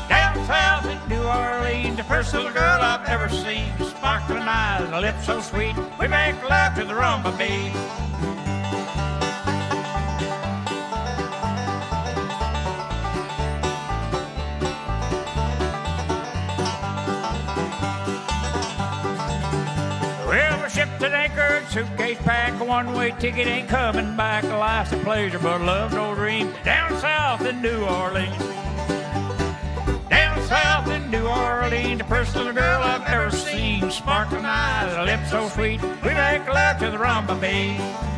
Down 0.09 0.35
south 0.45 0.85
in 0.85 0.99
New 1.09 1.23
Orleans, 1.23 1.97
the 1.97 2.03
first 2.03 2.33
little 2.33 2.51
girl 2.51 2.81
I've 2.81 3.07
ever 3.07 3.29
seen. 3.29 3.71
Sparkling 3.79 4.39
eyes, 4.39 4.89
a 4.91 4.99
lip 4.99 5.15
so 5.23 5.39
sweet, 5.39 5.75
we 5.99 6.07
make 6.07 6.35
love 6.49 6.75
to 6.75 6.83
the 6.83 6.93
rumba 6.93 7.37
beat. 7.37 8.34
Shipped 20.75 21.01
and 21.03 21.15
anchored, 21.15 21.65
suitcase 21.69 22.17
packed, 22.23 22.59
one-way 22.61 23.15
ticket 23.17 23.47
ain't 23.47 23.69
coming 23.69 24.17
back. 24.17 24.43
Life's 24.43 24.91
a 24.91 24.97
pleasure, 24.97 25.39
but 25.39 25.61
love's 25.61 25.95
no 25.95 26.13
dream. 26.15 26.51
Down 26.65 26.99
south 26.99 27.45
in 27.45 27.61
New 27.61 27.85
Orleans. 27.85 28.37
Down 30.09 30.41
south 30.47 30.89
in 30.89 31.09
New 31.09 31.25
Orleans, 31.25 32.01
the 32.01 32.39
little 32.39 32.51
girl 32.51 32.81
I've 32.83 33.07
ever 33.07 33.31
seen. 33.31 33.89
Sparkling 33.89 34.43
eyes, 34.43 34.93
a 34.97 35.03
lip 35.03 35.25
so 35.29 35.47
sweet, 35.47 35.81
we 35.81 36.13
make 36.13 36.45
love 36.45 36.77
to 36.79 36.91
the 36.91 36.97
rumba 36.97 37.39
beat. 37.39 38.14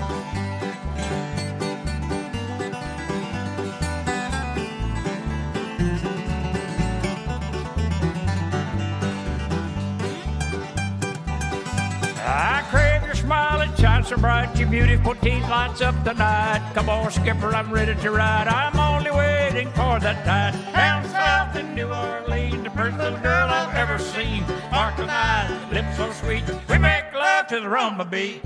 It 14.11 14.19
bright. 14.19 14.57
Your 14.57 14.69
beautiful 14.69 15.15
teeth 15.15 15.43
lights 15.49 15.81
up 15.81 15.95
the 16.03 16.13
night. 16.13 16.71
Come 16.73 16.89
on, 16.89 17.11
skipper, 17.11 17.53
I'm 17.53 17.71
ready 17.71 17.95
to 17.95 18.11
ride. 18.11 18.47
I'm 18.47 18.79
only 18.79 19.11
waiting 19.11 19.67
for 19.71 19.99
that 19.99 20.25
tide. 20.25 20.53
Down 20.73 21.03
south 21.09 21.55
in 21.55 21.75
New 21.75 21.87
Orleans, 21.87 22.63
the 22.63 22.69
first 22.71 22.97
little 22.97 23.19
girl 23.19 23.49
I've 23.49 23.75
ever 23.75 23.99
seen. 23.99 24.45
Sparkling 24.67 25.09
eyes, 25.09 25.73
lips 25.73 25.97
so 25.97 26.11
sweet. 26.11 26.43
We 26.69 26.77
make 26.77 27.13
love 27.13 27.47
to 27.47 27.59
the 27.59 27.67
rumba 27.67 28.09
beat. 28.09 28.41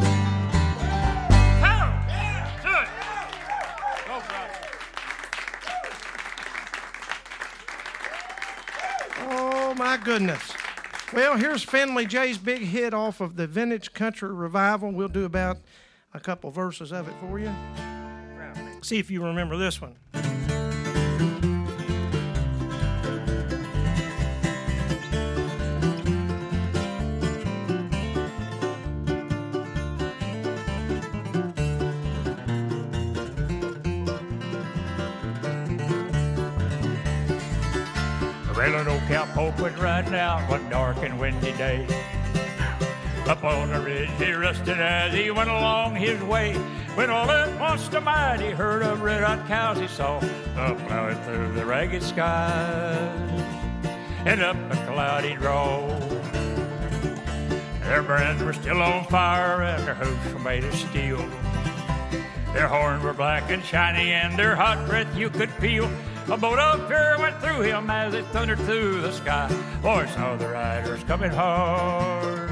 Oh, 9.34 9.74
my 9.78 9.98
goodness. 9.98 10.51
Well, 11.14 11.36
here's 11.36 11.62
Finley 11.62 12.06
J's 12.06 12.38
big 12.38 12.62
hit 12.62 12.94
off 12.94 13.20
of 13.20 13.36
the 13.36 13.46
Vintage 13.46 13.94
Country 13.94 14.34
Revival. 14.34 14.92
We'll 14.92 15.10
do 15.10 15.26
about 15.26 15.58
a 16.14 16.22
couple 16.22 16.52
verses 16.52 16.94
of 16.94 17.10
it 17.10 17.14
for 17.20 17.38
you. 17.38 17.52
See 18.82 18.98
if 18.98 19.12
you 19.12 19.24
remember 19.24 19.58
this 19.58 19.82
one. 19.82 19.98
Cowpoke 39.42 39.60
went 39.60 39.78
riding 39.80 40.16
out 40.16 40.48
one 40.50 40.70
dark 40.70 40.98
and 40.98 41.20
windy 41.20 41.52
day. 41.54 41.86
Up 43.28 43.44
on 43.44 43.70
the 43.70 43.80
ridge 43.80 44.10
he 44.18 44.32
rested 44.34 44.80
as 44.80 45.14
he 45.14 45.32
went 45.32 45.50
along 45.50 45.96
his 45.96 46.22
way. 46.24 46.54
When 46.96 47.10
all 47.10 47.30
at 47.32 47.60
once 47.60 47.88
the 47.88 48.02
mighty 48.02 48.52
herd 48.52 48.84
of 48.84 49.02
red-eyed 49.02 49.48
cows 49.48 49.80
he 49.80 49.88
saw 49.88 50.18
up 50.58 50.78
plowing 50.88 51.16
through 51.24 51.54
the 51.54 51.66
ragged 51.66 52.04
skies 52.04 53.44
and 54.26 54.42
up 54.42 54.58
a 54.70 54.76
cloudy 54.92 55.36
draw. 55.36 55.88
Their 57.82 58.04
brands 58.04 58.44
were 58.44 58.54
still 58.54 58.82
on 58.82 59.06
fire 59.06 59.64
and 59.64 59.88
their 59.88 59.96
hoofs 59.96 60.34
were 60.34 60.40
made 60.40 60.64
of 60.64 60.76
steel. 60.76 61.26
Their 62.54 62.68
horns 62.68 63.04
were 63.04 63.14
black 63.14 63.50
and 63.50 63.64
shiny, 63.64 64.12
and 64.12 64.38
their 64.38 64.58
hot 64.58 64.86
breath 64.86 65.16
you 65.16 65.30
could 65.30 65.50
feel. 65.52 65.90
A 66.28 66.38
bolt 66.38 66.60
of 66.60 66.88
fear 66.88 67.18
went 67.20 67.42
through 67.42 67.62
him 67.62 67.90
as 67.90 68.14
it 68.14 68.26
thundered 68.28 68.60
through 68.60 69.02
the 69.02 69.12
sky. 69.12 69.50
Boy 69.82 70.06
saw 70.14 70.36
the 70.38 70.48
riders 70.48 71.04
coming 71.04 71.32
hard, 71.32 72.50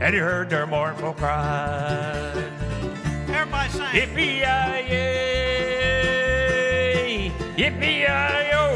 and 0.00 0.14
he 0.14 0.20
heard 0.20 0.50
their 0.50 0.66
mournful 0.66 1.14
cry. 1.14 2.30
Everybody 3.28 3.70
sing. 3.70 3.82
Yippee-yi-yay, 3.82 4.92
yippee-yi-yo. 7.56 8.67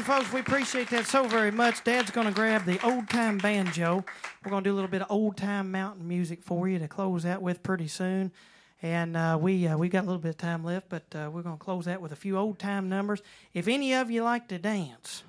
You, 0.00 0.04
folks. 0.04 0.32
We 0.32 0.40
appreciate 0.40 0.88
that 0.90 1.06
so 1.06 1.28
very 1.28 1.50
much. 1.50 1.84
Dad's 1.84 2.10
going 2.10 2.26
to 2.26 2.32
grab 2.32 2.64
the 2.64 2.82
old 2.86 3.10
time 3.10 3.36
banjo. 3.36 4.02
We're 4.42 4.50
going 4.50 4.64
to 4.64 4.70
do 4.70 4.72
a 4.72 4.76
little 4.76 4.88
bit 4.88 5.02
of 5.02 5.10
old 5.10 5.36
time 5.36 5.70
mountain 5.70 6.08
music 6.08 6.42
for 6.42 6.66
you 6.66 6.78
to 6.78 6.88
close 6.88 7.26
out 7.26 7.42
with 7.42 7.62
pretty 7.62 7.86
soon. 7.86 8.32
And 8.80 9.14
uh, 9.14 9.36
we 9.38 9.66
uh, 9.66 9.76
we 9.76 9.90
got 9.90 10.04
a 10.04 10.06
little 10.06 10.20
bit 10.20 10.30
of 10.30 10.38
time 10.38 10.64
left, 10.64 10.88
but 10.88 11.02
uh, 11.14 11.28
we're 11.30 11.42
going 11.42 11.58
to 11.58 11.62
close 11.62 11.86
out 11.86 12.00
with 12.00 12.12
a 12.12 12.16
few 12.16 12.38
old 12.38 12.58
time 12.58 12.88
numbers. 12.88 13.20
If 13.52 13.68
any 13.68 13.92
of 13.92 14.10
you 14.10 14.22
like 14.22 14.48
to 14.48 14.58
dance, 14.58 15.22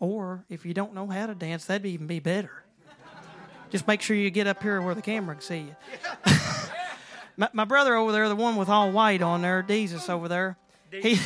Or 0.00 0.44
if 0.48 0.66
you 0.66 0.74
don't 0.74 0.94
know 0.94 1.06
how 1.06 1.26
to 1.26 1.34
dance, 1.36 1.66
that'd 1.66 1.86
even 1.86 2.08
be 2.08 2.18
better. 2.18 2.64
Just 3.70 3.86
make 3.86 4.02
sure 4.02 4.16
you 4.16 4.30
get 4.30 4.48
up 4.48 4.60
here 4.64 4.82
where 4.82 4.96
the 4.96 5.02
camera 5.02 5.36
can 5.36 5.42
see 5.42 5.58
you. 5.58 5.76
my, 7.36 7.48
my 7.52 7.64
brother 7.64 7.94
over 7.94 8.10
there, 8.10 8.28
the 8.28 8.34
one 8.34 8.56
with 8.56 8.68
all 8.68 8.90
white 8.90 9.22
on 9.22 9.42
there, 9.42 9.62
Jesus 9.62 10.08
over 10.08 10.26
there, 10.26 10.56
he, 10.90 11.18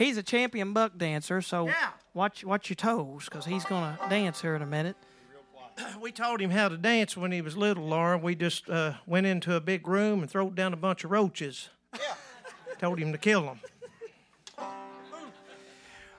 he's 0.00 0.16
a 0.16 0.22
champion 0.22 0.72
buck 0.72 0.98
dancer. 0.98 1.40
So 1.40 1.66
Yeah. 1.68 1.90
watch 2.14 2.44
watch 2.44 2.68
your 2.70 2.74
toes, 2.76 3.26
because 3.26 3.44
he's 3.46 3.64
gonna 3.64 3.96
dance 4.08 4.40
here 4.40 4.56
in 4.56 4.62
a 4.62 4.66
minute. 4.66 4.96
We 6.00 6.12
taught 6.12 6.42
him 6.42 6.50
how 6.50 6.68
to 6.68 6.76
dance 6.76 7.16
when 7.16 7.32
he 7.32 7.40
was 7.40 7.56
little, 7.56 7.86
Laura. 7.86 8.18
We 8.18 8.34
just 8.34 8.68
uh, 8.68 8.94
went 9.06 9.26
into 9.26 9.54
a 9.54 9.60
big 9.60 9.86
room 9.88 10.20
and 10.20 10.30
threw 10.30 10.50
down 10.50 10.72
a 10.74 10.76
bunch 10.76 11.04
of 11.04 11.10
roaches. 11.10 11.70
Yeah. 11.94 12.00
Told 12.78 12.98
him 12.98 13.12
to 13.12 13.18
kill 13.18 13.42
them. 13.42 13.60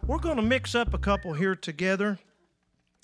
We're 0.07 0.17
going 0.17 0.37
to 0.37 0.41
mix 0.41 0.73
up 0.73 0.93
a 0.93 0.97
couple 0.97 1.33
here 1.33 1.55
together. 1.55 2.17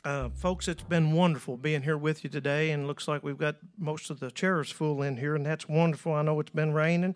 Uh, 0.03 0.29
folks, 0.29 0.67
it's 0.67 0.83
been 0.83 1.11
wonderful 1.11 1.57
being 1.57 1.83
here 1.83 1.97
with 1.97 2.23
you 2.23 2.29
today, 2.29 2.71
and 2.71 2.87
looks 2.87 3.07
like 3.07 3.23
we've 3.23 3.37
got 3.37 3.57
most 3.77 4.09
of 4.09 4.19
the 4.19 4.31
chairs 4.31 4.71
full 4.71 5.01
in 5.03 5.17
here, 5.17 5.35
and 5.35 5.45
that's 5.45 5.67
wonderful. 5.69 6.13
I 6.13 6.21
know 6.23 6.39
it's 6.39 6.51
been 6.51 6.73
raining. 6.73 7.15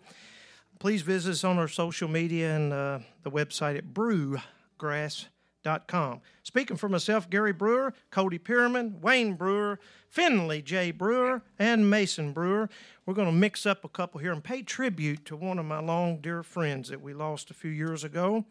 Please 0.82 1.03
visit 1.03 1.32
us 1.34 1.43
on 1.43 1.59
our 1.59 1.67
social 1.67 2.07
media 2.07 2.55
and 2.55 2.73
uh, 2.73 2.97
the 3.21 3.29
website 3.29 3.77
at 3.77 3.93
brewgrass.com. 3.93 6.21
Speaking 6.41 6.75
for 6.75 6.89
myself, 6.89 7.29
Gary 7.29 7.53
Brewer, 7.53 7.93
Cody 8.09 8.39
Pierman, 8.39 8.99
Wayne 8.99 9.36
Brewer, 9.36 9.79
Finley 10.09 10.63
J. 10.63 10.89
Brewer, 10.89 11.43
and 11.59 11.88
Mason 11.88 12.34
Brewer. 12.34 12.67
We're 13.05 13.13
going 13.13 13.27
to 13.27 13.32
mix 13.32 13.67
up 13.67 13.86
a 13.86 13.89
couple 13.89 14.21
here 14.21 14.32
and 14.32 14.43
pay 14.43 14.63
tribute 14.63 15.23
to 15.25 15.36
one 15.36 15.59
of 15.59 15.65
my 15.65 15.79
long 15.79 16.19
dear 16.19 16.41
friends 16.41 16.89
that 16.89 16.99
we 16.99 17.13
lost 17.13 17.51
a 17.51 17.53
few 17.53 17.69
years 17.69 18.03
ago. 18.03 18.45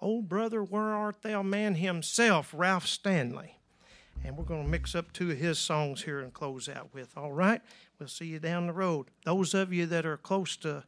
Old 0.00 0.28
brother, 0.28 0.62
where 0.62 0.94
art 0.94 1.22
thou, 1.22 1.42
man 1.42 1.74
himself, 1.74 2.54
Ralph 2.56 2.86
Stanley. 2.86 3.56
And 4.24 4.36
we're 4.36 4.44
going 4.44 4.62
to 4.62 4.70
mix 4.70 4.94
up 4.94 5.12
two 5.12 5.32
of 5.32 5.38
his 5.38 5.58
songs 5.58 6.04
here 6.04 6.20
and 6.20 6.32
close 6.32 6.68
out 6.68 6.94
with. 6.94 7.16
All 7.16 7.32
right? 7.32 7.60
We'll 7.98 8.08
see 8.08 8.26
you 8.26 8.38
down 8.38 8.68
the 8.68 8.72
road. 8.72 9.08
Those 9.24 9.54
of 9.54 9.72
you 9.72 9.86
that 9.86 10.06
are 10.06 10.16
close 10.16 10.56
to 10.58 10.84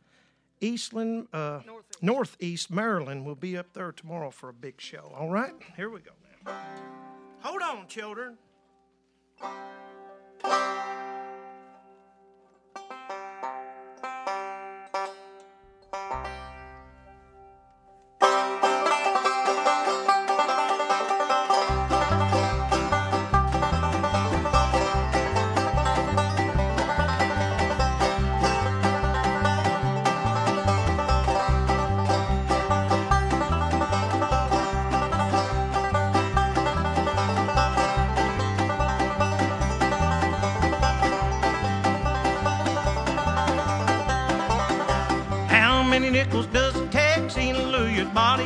Eastland, 0.60 1.28
uh, 1.32 1.60
Northeast 2.02 2.70
Maryland 2.70 3.24
will 3.24 3.34
be 3.34 3.56
up 3.56 3.72
there 3.72 3.92
tomorrow 3.92 4.30
for 4.30 4.48
a 4.48 4.52
big 4.52 4.80
show. 4.80 5.12
All 5.16 5.28
right? 5.28 5.52
Here 5.76 5.88
we 5.90 6.00
go 6.00 6.12
now. 6.46 6.52
Hold 7.40 7.62
on, 7.62 7.86
children. 7.88 8.36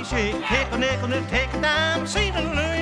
Shake. 0.05 0.35
Take 0.45 0.73
a 0.73 0.79
nickel 0.79 1.13
and 1.13 1.29
take 1.29 1.53
a 1.55 1.61
dime. 1.61 2.07
Seen 2.07 2.35
Louis 2.35 2.74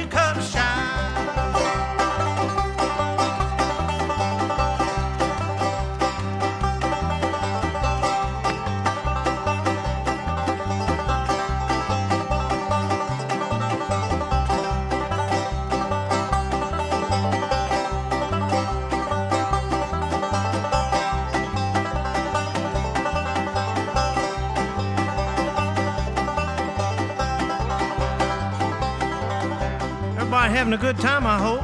having 30.52 30.74
a 30.74 30.76
good 30.76 30.98
time, 30.98 31.26
I 31.26 31.38
hope. 31.38 31.62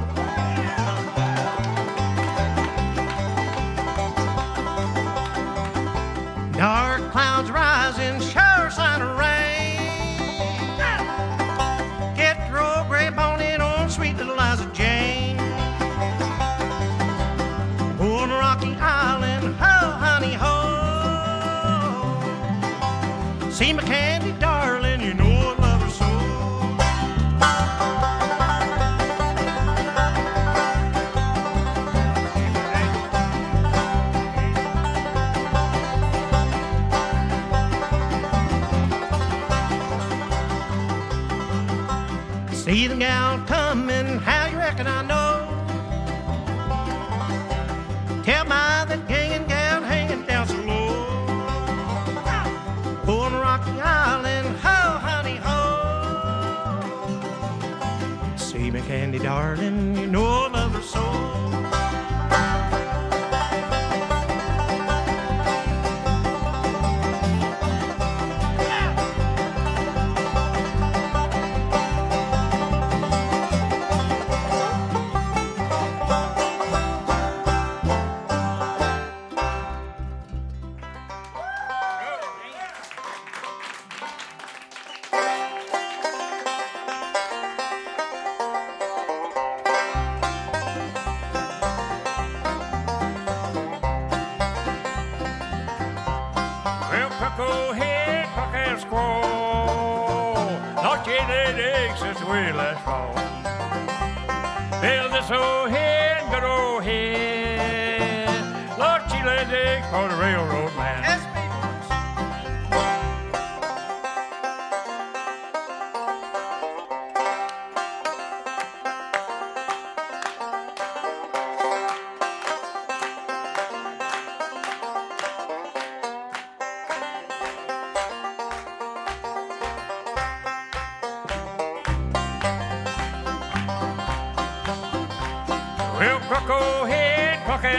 Dark 6.57 7.11
clouds 7.12 7.51
rising, 7.51 8.18
sure 8.20 8.70
sign 8.70 9.03
of 9.03 9.18
rain. 9.18 9.76
Get 12.16 12.49
the 12.49 12.55
road 12.55 12.86
grape 12.89 13.18
on 13.18 13.43
in 13.43 13.61
on 13.61 13.91
sweet 13.91 14.16
little 14.16 14.34
Liza 14.34 14.70
Jane. 14.72 15.39
On 18.01 18.30
rocky 18.30 18.74
island, 18.80 19.55
ho, 19.57 19.91
honey, 19.91 20.32
ho. 20.32 20.57
See 23.51 23.72
my 23.74 23.82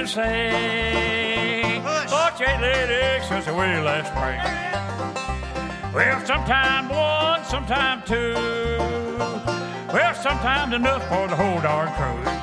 Sing. 0.10 1.84
Lord, 1.84 2.34
she 2.36 2.45
laid 2.45 2.89
eggs 2.89 3.28
since 3.28 3.45
we 3.45 3.53
last 3.53 4.07
spring. 4.10 4.41
Well, 5.93 6.26
sometime 6.26 6.89
one, 6.89 7.43
sometime 7.43 8.01
two. 8.07 8.34
Well, 9.93 10.16
sometimes 10.16 10.74
enough 10.74 11.03
for 11.10 11.28
the 11.28 11.36
whole 11.36 11.62
darn 11.62 11.93
crew. 11.93 12.39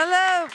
Hello. 0.00 0.46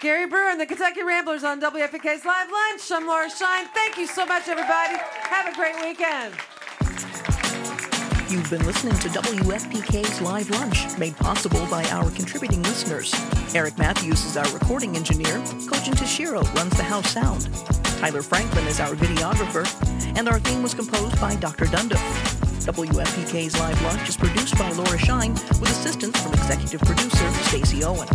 Gary 0.00 0.26
Brewer 0.26 0.48
and 0.48 0.58
the 0.58 0.64
Kentucky 0.64 1.02
Ramblers 1.02 1.44
on 1.44 1.60
WFPK's 1.60 2.24
Live 2.24 2.50
Lunch. 2.50 2.90
I'm 2.90 3.06
Laura 3.06 3.28
Shine. 3.28 3.66
Thank 3.74 3.98
you 3.98 4.06
so 4.06 4.24
much, 4.24 4.48
everybody. 4.48 4.96
Have 5.28 5.46
a 5.46 5.54
great 5.54 5.74
weekend. 5.76 6.32
You've 8.30 8.48
been 8.48 8.64
listening 8.64 8.94
to 9.00 9.08
WFPK's 9.10 10.22
Live 10.22 10.48
Lunch, 10.48 10.96
made 10.96 11.14
possible 11.18 11.66
by 11.66 11.84
our 11.90 12.10
contributing 12.12 12.62
listeners. 12.62 13.12
Eric 13.54 13.76
Matthews 13.76 14.24
is 14.24 14.38
our 14.38 14.50
recording 14.54 14.96
engineer. 14.96 15.36
Kojin 15.68 15.92
Tashiro 15.92 16.42
runs 16.54 16.74
the 16.78 16.82
house 16.82 17.10
sound. 17.10 17.46
Tyler 18.00 18.22
Franklin 18.22 18.66
is 18.68 18.80
our 18.80 18.94
videographer. 18.94 19.68
And 20.16 20.30
our 20.30 20.40
theme 20.40 20.62
was 20.62 20.72
composed 20.72 21.20
by 21.20 21.36
Dr. 21.36 21.66
Dundon. 21.66 22.29
WFPK's 22.72 23.58
Live 23.58 23.82
Lunch 23.82 24.08
is 24.08 24.16
produced 24.16 24.56
by 24.56 24.70
Laura 24.70 24.96
Shine 24.96 25.32
with 25.32 25.70
assistance 25.70 26.16
from 26.20 26.32
executive 26.34 26.80
producer 26.82 27.28
Stacy 27.42 27.82
Owen. 27.82 28.06